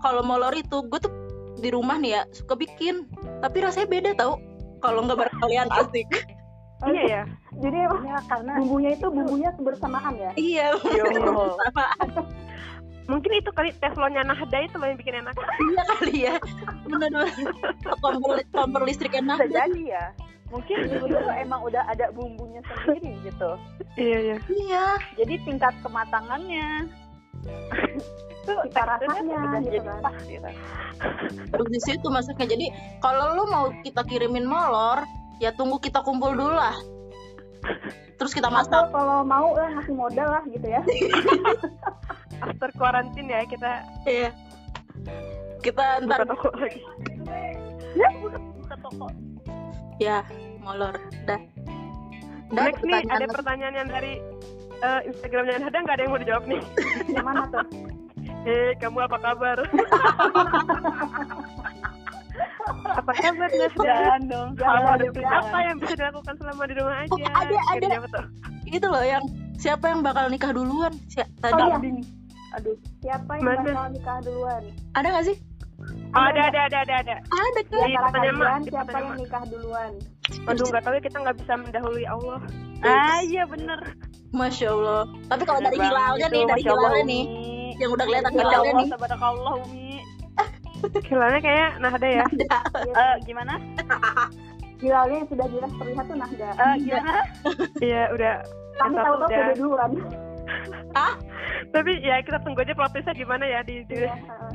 Kalau 0.00 0.24
molor 0.24 0.56
itu 0.56 0.80
gue 0.88 1.00
tuh 1.04 1.12
di 1.58 1.68
rumah 1.74 1.98
nih 1.98 2.18
ya 2.18 2.22
suka 2.32 2.54
bikin. 2.54 3.06
Tapi 3.42 3.56
rasanya 3.62 3.88
beda 3.90 4.10
tau 4.14 4.38
kalau 4.80 5.04
nggak 5.04 5.18
bareng 5.18 5.38
kalian 5.42 5.68
asik. 5.74 6.08
Iya 6.78 7.02
ya 7.10 7.22
Jadi 7.58 7.78
ya 8.06 8.18
karena 8.30 8.52
bumbunya 8.62 8.90
itu 8.94 9.06
bumbunya 9.10 9.50
kebersamaan 9.58 10.14
ya. 10.14 10.30
iya 10.38 10.66
mungkin 13.10 13.32
itu 13.40 13.50
kali 13.56 13.72
teflonnya 13.82 14.22
Nahda 14.22 14.58
itu 14.62 14.76
yang 14.78 14.94
bikin 15.00 15.14
enak. 15.26 15.34
Iya 15.34 15.82
kali 15.90 16.14
ya 16.22 16.34
bener 16.86 17.10
kompor, 17.98 18.38
kompor 18.54 18.82
listrik 18.86 19.16
enak 19.16 19.42
bisa 19.48 19.66
jadi 19.66 19.82
ya 19.98 20.04
mungkin 20.48 20.76
dulu 20.88 21.28
emang 21.36 21.60
udah 21.60 21.84
ada 21.88 22.08
bumbunya 22.12 22.60
sendiri 22.64 23.16
gitu. 23.24 23.50
Iya 23.96 24.18
iya 24.22 24.36
iya. 24.48 24.86
Jadi 25.20 25.34
tingkat 25.44 25.74
kematangannya 25.84 26.88
itu 28.48 28.52
Cita 28.72 28.82
teksturnya 28.96 29.36
rasanya 29.36 29.60
gitu 29.60 29.66
jadi 29.68 29.78
pas 30.00 30.14
baru 31.52 31.64
di 31.68 31.80
situ 31.84 32.06
masuknya 32.08 32.46
jadi 32.48 32.66
kalau 33.04 33.36
lu 33.36 33.44
mau 33.52 33.68
kita 33.84 34.02
kirimin 34.08 34.48
molor 34.48 35.04
ya 35.38 35.54
tunggu 35.54 35.78
kita 35.78 36.02
kumpul 36.02 36.34
dulu 36.34 36.54
lah. 36.54 36.74
Terus 38.18 38.34
kita 38.34 38.50
Atau 38.50 38.58
masak. 38.58 38.82
kalau 38.90 39.22
mau 39.22 39.54
lah 39.54 39.70
ngasih 39.78 39.94
modal 39.94 40.28
lah 40.34 40.42
gitu 40.50 40.66
ya. 40.66 40.82
after 42.44 42.70
quarantine 42.74 43.30
ya 43.30 43.46
kita 43.46 43.72
iya. 44.06 44.30
Kita 45.62 46.02
buka 46.02 46.06
ntar 46.06 46.20
toko 46.26 46.48
lagi. 46.58 46.82
Ya. 47.94 48.08
Buka, 48.18 48.38
buka 48.38 48.74
toko. 48.82 49.06
Ya 50.02 50.18
molor. 50.62 50.94
Dah. 51.26 51.38
Dah 52.50 52.64
next 52.70 52.82
nih 52.82 53.02
ada 53.06 53.26
pertanyaan 53.30 53.74
yang 53.74 53.88
dari 53.90 54.22
eh, 54.78 55.00
Instagramnya 55.06 55.58
Nahda 55.60 55.78
nggak 55.80 55.96
ada 55.96 56.02
yang 56.02 56.12
mau 56.12 56.20
dijawab 56.20 56.44
nih 56.46 56.60
Yang 57.16 57.26
mana 57.26 57.42
tuh? 57.48 57.64
Hei, 58.46 58.70
kamu 58.78 58.98
apa 59.02 59.18
kabar? 59.18 59.58
apa 62.98 63.12
kabar? 63.12 63.50
Jangan 63.50 64.22
dong. 64.30 64.48
Kamu 64.54 64.86
ada 64.88 65.04
apa 65.10 65.58
yang 65.64 65.76
bisa 65.82 65.94
dilakukan 65.98 66.34
selama 66.38 66.62
di 66.64 66.74
rumah 66.78 66.96
aja? 67.02 67.10
Oh, 67.10 67.18
ada, 67.18 67.56
ada. 67.74 67.86
Tuh? 68.06 68.24
itu 68.68 68.84
loh 68.84 69.00
yang 69.00 69.24
siapa 69.56 69.88
yang 69.88 70.04
bakal 70.04 70.28
nikah 70.28 70.52
duluan 70.52 70.92
Si- 71.08 71.24
tadi 71.40 71.56
Oh, 71.56 71.80
iya. 71.80 72.04
Aduh. 72.56 72.76
Siapa 73.00 73.30
yang 73.36 73.44
Mana? 73.44 73.60
bakal 73.66 73.86
nikah 73.92 74.18
duluan? 74.22 74.62
ada 74.94 75.08
gak 75.10 75.26
sih 75.26 75.36
Oh, 76.10 76.24
ada, 76.24 76.48
ada, 76.48 76.60
ada, 76.66 76.78
ada, 76.84 76.94
ada. 77.00 77.14
ada 77.20 77.60
Di 77.60 77.68
kan 77.68 77.84
Iya, 77.84 77.98
antara 78.00 78.10
pertanyaan, 78.10 78.60
Di 78.60 78.70
siapa 78.72 78.96
yang 78.96 79.16
nikah 79.16 79.42
duluan? 79.46 79.92
Aduh, 80.48 80.64
nggak 80.68 80.82
tahu 80.82 80.94
ya 80.94 81.02
kita 81.02 81.16
nggak 81.20 81.36
bisa 81.38 81.52
mendahului 81.56 82.04
Allah. 82.04 82.40
Ah 82.80 83.20
iya 83.20 83.42
bener. 83.44 83.80
Masya 84.30 84.68
allah 84.70 85.02
tapi 85.26 85.42
kalau 85.42 85.60
dari 85.60 85.78
hilalnya 85.78 86.26
nih 86.28 86.42
dari 86.44 86.62
hilalnya 86.62 87.02
nih 87.04 87.22
Umi. 87.24 87.76
yang 87.78 87.90
udah 87.94 88.04
kelihatan 88.04 88.32
Masya 88.32 88.42
hilalnya 88.42 88.58
Allah, 88.70 88.82
nih 88.82 88.88
tabarakallah 88.90 89.54
Umi. 89.64 89.86
Hilalnya 91.10 91.40
kayak 91.42 91.70
Nahda 91.82 92.06
ya. 92.06 92.24
Eh, 93.02 93.14
gimana? 93.26 93.58
Hilalnya 94.82 95.16
yang 95.18 95.28
sudah 95.30 95.46
jelas 95.50 95.72
terlihat 95.74 96.04
tuh 96.06 96.16
Nahda. 96.16 96.48
Eh, 96.54 96.74
gimana? 96.86 97.12
Iya, 97.82 98.02
udah. 98.14 98.34
Tapi 98.78 98.78
Yang 98.78 98.94
satu 98.94 99.02
tahu-tahu 99.02 99.26
udah. 99.26 99.42
udah 99.42 99.56
duluan. 99.58 99.90
Tapi 101.74 101.90
ya 102.00 102.22
kita 102.22 102.38
tunggu 102.46 102.62
aja 102.62 102.74
prosesnya 102.78 103.10
gimana 103.12 103.44
ya 103.44 103.60
di, 103.66 103.82
di 103.90 103.94
Iya, 103.98 104.14
heeh. 104.14 104.50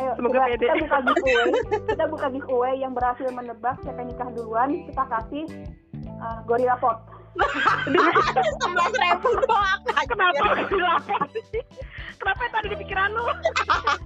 Ayo, 0.00 0.10
Semoga 0.16 0.38
kita, 0.38 0.48
pede. 0.48 0.66
kita 0.66 0.74
buka 0.74 0.98
giveaway. 1.04 1.50
kita 1.86 2.04
buka 2.08 2.26
giveaway 2.32 2.74
yang 2.78 2.92
berhasil 2.94 3.28
menebak 3.30 3.76
siapa 3.84 4.02
nikah 4.02 4.28
duluan. 4.34 4.70
Kita 4.90 5.02
kasih 5.06 5.44
uh, 6.18 6.38
gorilla 6.46 6.74
pot. 6.78 6.98
Sebelas 8.60 8.92
ribu 8.92 9.30
doang 9.46 9.80
Kenapa? 10.10 10.44
Kenapa 12.20 12.42
itu 12.44 12.56
ada 12.60 12.68
di 12.68 12.76
pikiran 12.84 13.10
lu? 13.16 13.24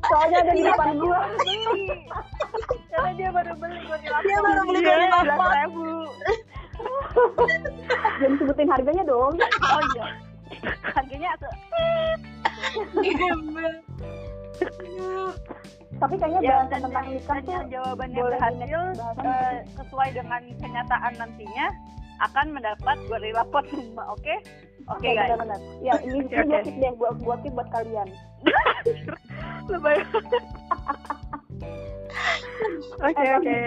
Soalnya 0.07 0.39
ada 0.47 0.53
di 0.55 0.63
depan 0.63 0.89
gua. 1.03 1.19
Karena 2.95 3.11
dia 3.19 3.29
baru 3.35 3.53
beli 3.59 3.79
gue 3.83 3.97
dia 4.07 4.39
baru 4.39 4.63
beli 4.71 4.81
Iya, 4.87 4.95
belas 5.11 5.25
bapak 5.27 5.51
ribu. 5.67 5.87
Jangan 8.23 8.37
sebutin 8.39 8.69
harganya 8.71 9.03
dong. 9.03 9.35
Oh 9.43 9.83
iya. 9.99 10.07
Harganya 10.95 11.29
aku 11.35 11.49
Tapi 16.05 16.15
kayaknya 16.21 16.41
ya 16.45 16.49
bahasan 16.53 16.69
dan 16.69 16.81
tentang 16.85 17.05
yang, 17.09 17.15
nikah 17.17 17.39
tuh 17.41 17.53
yang 17.57 17.67
jawabannya 17.73 18.19
boleh 18.21 18.37
berhasil 18.37 18.81
eh, 19.25 19.57
sesuai 19.73 20.09
dengan 20.13 20.43
kenyataan 20.61 21.13
nantinya 21.17 21.67
akan 22.21 22.47
mendapat 22.53 22.97
gorilla 23.09 23.43
pot 23.49 23.65
rumah, 23.73 24.07
oke? 24.13 24.35
Oke 24.93 25.09
guys. 25.17 25.33
benar-benar. 25.33 25.61
Ya, 25.81 25.97
ini 26.05 26.29
Oke, 26.29 26.37
ini 26.37 26.61
tip 26.61 26.77
deh, 26.77 26.93
gua 27.01 27.37
tip 27.41 27.53
buat 27.57 27.69
kalian. 27.73 28.09
Lebay. 29.73 29.97
Oke, 33.03 33.19
Eh, 33.19 33.35
oke. 33.35 33.59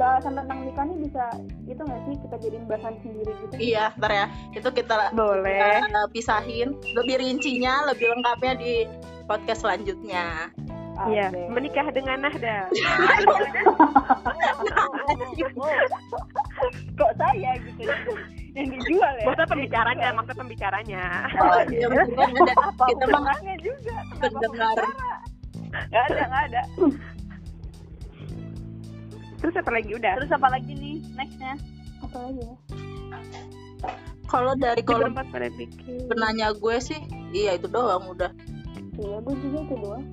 Bahasan 0.00 0.32
tentang 0.32 0.64
nikah 0.64 0.84
nih 0.88 0.98
bisa 1.04 1.24
itu 1.68 1.82
nggak 1.84 2.00
sih 2.08 2.14
kita 2.24 2.36
jadiin 2.40 2.64
bahasan 2.64 2.94
sendiri 3.04 3.32
gitu? 3.36 3.54
iya 3.60 3.92
ntar 4.00 4.10
ya 4.10 4.26
itu 4.56 4.68
kita 4.72 5.12
Boleh. 5.12 5.84
kita 5.84 6.02
pisahin 6.16 6.68
lebih 6.96 7.20
rincinya 7.20 7.84
lebih 7.92 8.08
lengkapnya 8.08 8.56
di 8.56 8.88
podcast 9.28 9.62
selanjutnya 9.62 10.48
Iya, 11.08 11.32
menikah 11.48 11.86
dengan 11.96 12.28
Nahda. 12.28 12.68
Kok 16.98 17.12
saya 17.16 17.50
gitu 17.64 17.82
yang 18.52 18.68
dijual 18.76 19.12
ya? 19.16 19.24
Maksudnya 19.30 19.48
pembicaranya, 19.48 20.08
maksud 20.12 20.36
pembicaranya. 20.36 21.04
oh 21.40 21.60
iya 21.70 21.86
Apa 21.88 22.84
kita 22.90 23.04
hubungannya 23.08 23.54
juga? 23.62 23.96
Pendengar 24.20 24.76
Gak 25.70 26.02
ada, 26.10 26.22
gak 26.26 26.42
ada. 26.50 26.62
Terus 29.40 29.54
apa 29.56 29.70
lagi 29.70 29.90
udah? 29.94 30.12
Terus 30.20 30.32
apa 30.34 30.48
lagi 30.50 30.72
nih 30.74 30.96
nextnya? 31.14 31.54
Apa 32.04 32.18
lagi 32.28 32.40
ya? 32.44 32.54
kalau 34.30 34.54
dari 34.54 34.78
Kalau 34.86 35.10
kolom 35.10 35.26
penanya 36.06 36.54
gue 36.54 36.76
sih 36.78 37.00
iya 37.34 37.58
itu 37.58 37.66
doang 37.66 38.14
udah 38.14 38.30
Iya, 39.00 39.16
gue 39.24 39.34
juga 39.40 39.58
itu 39.64 39.74
doang. 39.80 40.04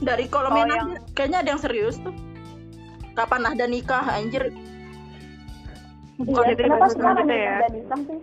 Dari 0.00 0.24
kolom 0.26 0.52
Oh, 0.52 0.58
yang 0.58 0.88
kayaknya 1.12 1.38
ada 1.44 1.48
yang 1.52 1.60
serius 1.60 2.00
tuh 2.00 2.14
kapan 3.12 3.44
Nahda 3.44 3.66
nikah 3.66 4.04
anjir 4.06 4.48
Kok 6.16 6.28
Iya, 6.36 6.52
jadi 6.52 6.62
kenapa 6.68 6.86
sekarang 6.92 7.26
nih 7.26 7.40
ya? 7.40 7.52
ada 7.56 7.68
nikah 7.70 7.98
sih? 8.04 8.18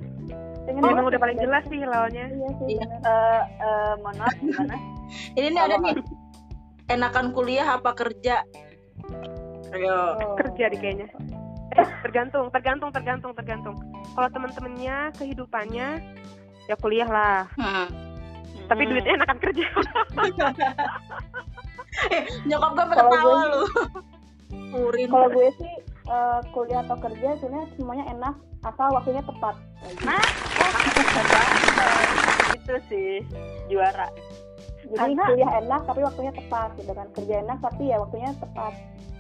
Pengen 0.70 0.82
Ya, 0.84 0.90
emang 0.94 1.06
udah 1.08 1.18
paling 1.18 1.34
ada- 1.34 1.46
jelas 1.50 1.64
sih 1.66 1.78
hilalnya. 1.80 2.26
Iya 2.30 2.50
sih. 2.54 2.68
Iya. 2.78 2.86
Eh, 2.86 3.42
eh, 3.58 3.94
mohon 3.98 4.16
maaf 4.22 4.36
gimana? 4.38 4.76
ini 5.40 5.48
nih 5.50 5.62
ada 5.64 5.76
nih 5.80 5.94
enakan 6.88 7.26
kuliah 7.32 7.68
apa 7.74 7.92
kerja 7.94 8.46
ayo 9.74 9.98
Oh. 10.14 10.38
Kerja 10.38 10.70
di 10.70 10.78
kayaknya. 10.78 11.10
Eh, 11.74 11.88
tergantung, 12.02 12.54
tergantung, 12.54 12.94
tergantung, 12.94 13.34
tergantung. 13.34 13.76
Kalau 14.14 14.30
teman-temannya 14.30 14.98
kehidupannya 15.18 15.88
ya 16.64 16.76
kuliah 16.78 17.10
lah. 17.10 17.50
Hmm. 17.58 17.90
Tapi 18.68 18.82
Hmm. 18.82 18.92
duitnya 18.92 19.14
enakan 19.16 19.38
kerja. 19.40 19.66
Eh, 22.08 22.24
nyokap 22.46 22.72
gue 22.72 22.86
Kalau 22.86 23.10
ketawa 23.10 23.18
gue- 23.18 23.50
lu 23.50 23.64
Kalau 25.08 25.28
gue 25.30 25.50
sih 25.58 25.74
eh, 26.06 26.40
kuliah 26.48 26.82
atau 26.82 26.98
kerja 26.98 27.30
sebenarnya 27.36 27.68
semuanya 27.74 28.06
enak 28.08 28.36
asal 28.64 28.88
waktunya 28.92 29.20
tepat. 29.22 29.56
Nah, 30.04 30.22
oh, 30.62 30.72
itu 32.56 32.76
sih 32.88 33.12
juara. 33.68 34.08
Jadi 34.84 34.94
Karena- 34.94 35.28
kuliah 35.28 35.52
enak 35.58 35.82
tapi 35.84 36.02
waktunya 36.02 36.32
tepat 36.32 36.70
gitu 36.78 36.92
kan. 36.92 37.08
Kerja 37.12 37.34
enak 37.42 37.58
tapi 37.60 37.84
ya 37.86 37.98
waktunya 37.98 38.30
tepat. 38.36 38.74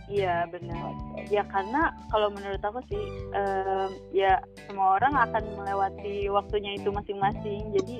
Iya 0.07 0.35
benar. 0.47 0.91
Ya 1.27 1.43
karena 1.43 1.81
kalau 2.07 2.31
menurut 2.31 2.61
aku 2.61 2.79
sih, 2.87 3.03
em, 3.33 3.89
ya 4.13 4.39
semua 4.63 4.95
orang 4.95 5.11
akan 5.17 5.43
melewati 5.57 6.29
waktunya 6.29 6.71
itu 6.73 6.87
masing-masing. 6.87 7.73
Jadi 7.73 7.99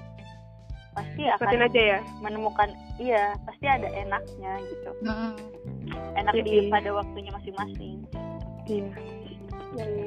pasti 0.98 1.22
Ikutin 1.24 1.38
akan 1.54 1.68
aja 1.70 1.82
ya. 1.88 2.00
menemukan, 2.20 2.70
iya 2.98 3.38
pasti 3.46 3.66
ada 3.66 3.86
enaknya 3.88 4.52
gitu. 4.66 4.90
Hmm. 5.06 5.38
Enak 6.16 6.34
Iya. 6.34 6.44
di 6.44 6.56
pada 6.68 6.90
waktunya 6.92 7.30
masing-masing. 7.30 8.02
Iya. 8.66 8.90
Jadi 9.74 10.04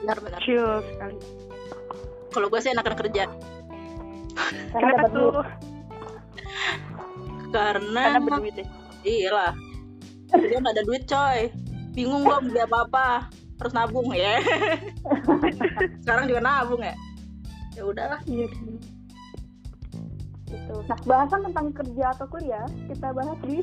benar-benar 0.00 0.40
Chill 0.40 0.64
sekali. 0.86 1.18
kalau 2.30 2.46
gue 2.46 2.56
sih 2.56 2.70
enakan 2.70 2.94
kerja 2.96 3.24
karena 4.32 4.70
Kenapa 4.72 4.96
dapat 4.96 5.10
tuh? 5.12 5.44
karena, 7.50 8.02
Karena 8.08 8.20
berduit 8.22 8.54
ya. 8.54 8.66
iyalah 9.02 9.52
dia 10.30 10.56
nggak 10.56 10.72
ada 10.72 10.84
duit 10.84 11.02
coy 11.04 11.38
bingung 11.90 12.22
gue 12.22 12.30
mau 12.30 12.40
beli 12.40 12.60
apa 12.60 12.78
apa 12.86 13.06
harus 13.58 13.72
nabung 13.74 14.08
ya 14.10 14.38
sekarang 16.02 16.24
juga 16.24 16.40
nabung 16.40 16.80
ya 16.80 16.94
ya 17.74 17.82
udahlah 17.82 18.20
Iya. 18.24 18.46
Gitu. 20.50 20.74
Nah, 20.90 20.98
bahasan 21.06 21.46
tentang 21.46 21.66
kerja 21.70 22.04
atau 22.12 22.26
kuliah 22.26 22.66
kita 22.90 23.14
bahas 23.14 23.38
di 23.46 23.62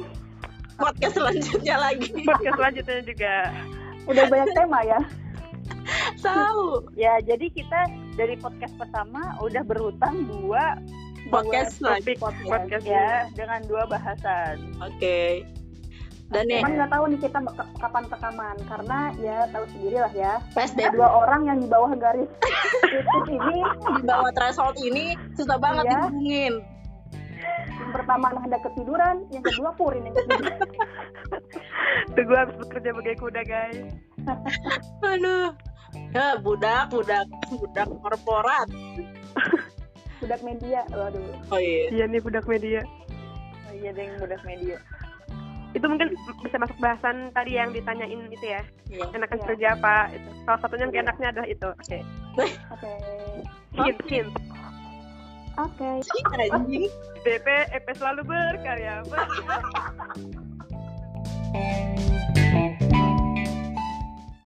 podcast 0.79 1.13
selanjutnya 1.19 1.75
lagi 1.75 2.09
Podcast 2.29 2.55
selanjutnya 2.55 2.99
juga. 3.03 3.35
udah 4.07 4.25
banyak 4.31 4.49
tema 4.55 4.79
ya. 4.87 4.99
tahu 6.19 6.83
Ya 6.95 7.19
jadi 7.19 7.47
kita 7.51 7.79
dari 8.15 8.35
podcast 8.39 8.71
pertama 8.79 9.35
udah 9.39 9.63
berhutang 9.67 10.27
dua 10.27 10.79
podcast 11.27 11.83
lagi 11.83 12.15
Topik 12.15 12.47
podcast. 12.47 12.83
ya 12.87 13.27
dengan 13.35 13.59
dua 13.67 13.83
bahasan. 13.83 14.71
oke 14.79 15.56
dan 16.27 16.43
nih 16.43 16.59
Cuman 16.59 16.73
nggak 16.75 16.91
tahu 16.91 17.03
nih 17.07 17.19
kita 17.21 17.39
kapan 17.77 18.03
rekaman 18.05 18.55
karena 18.67 18.97
ya 19.17 19.37
tahu 19.47 19.63
sendiri 19.71 19.97
lah 19.97 20.11
ya. 20.11 20.33
PSBB 20.51 20.91
Dua 20.93 21.09
orang 21.17 21.41
yang 21.45 21.57
di 21.57 21.67
bawah 21.67 21.91
garis 21.93 22.27
titik 22.83 23.25
ini 23.29 23.57
di 23.95 24.03
bawah 24.03 24.31
threshold 24.33 24.75
ini 24.77 25.15
susah 25.33 25.55
banget 25.55 25.83
Iya. 25.83 25.91
dihubungin 25.97 26.53
yang 27.77 27.91
pertama 27.93 28.27
ada 28.33 28.57
ketiduran, 28.59 29.15
yang 29.29 29.39
kedua 29.41 29.69
Purin 29.71 30.03
yang 30.03 30.15
ketiduran. 30.17 30.57
Tuh 32.11 32.23
gue 32.25 32.37
habis 32.37 32.55
bekerja 32.57 32.89
sebagai 32.91 33.15
kuda 33.15 33.41
guys. 33.43 33.79
aduh 35.01 35.55
ya 36.11 36.35
budak 36.37 36.91
budak 36.91 37.23
budak 37.49 37.87
korporat 37.95 38.67
Budak 40.17 40.41
media, 40.41 40.81
waduh. 40.89 41.21
oh 41.47 41.59
iya 41.61 41.87
Iya 41.93 42.05
nih 42.09 42.19
budak 42.19 42.43
media. 42.43 42.81
Oh, 43.63 43.71
iya 43.71 43.93
deh 43.93 44.17
budak 44.17 44.41
media. 44.43 44.81
Itu 45.75 45.85
mungkin 45.85 46.15
bisa 46.43 46.57
masuk 46.57 46.77
bahasan 46.79 47.31
tadi 47.31 47.55
yang 47.55 47.71
ditanyain 47.71 48.19
itu 48.29 48.45
ya. 48.45 48.61
Iya. 48.87 49.05
Enakan 49.11 49.39
Iya. 49.39 49.45
kerja 49.51 49.67
apa? 49.75 49.95
Itu. 50.15 50.29
Salah 50.45 50.59
satunya 50.63 50.85
yang 50.87 50.95
enaknya 51.05 51.27
adalah 51.35 51.47
itu. 51.47 51.69
Oke. 51.71 51.99
Oke. 52.71 52.91
Hint, 53.77 53.99
hint. 54.09 54.31
Oke. 55.57 55.89
anjing 56.49 56.85
DP 57.21 57.47
EP 57.73 57.85
selalu 57.97 58.21
berkarya. 58.25 59.05
Ber- 59.05 59.29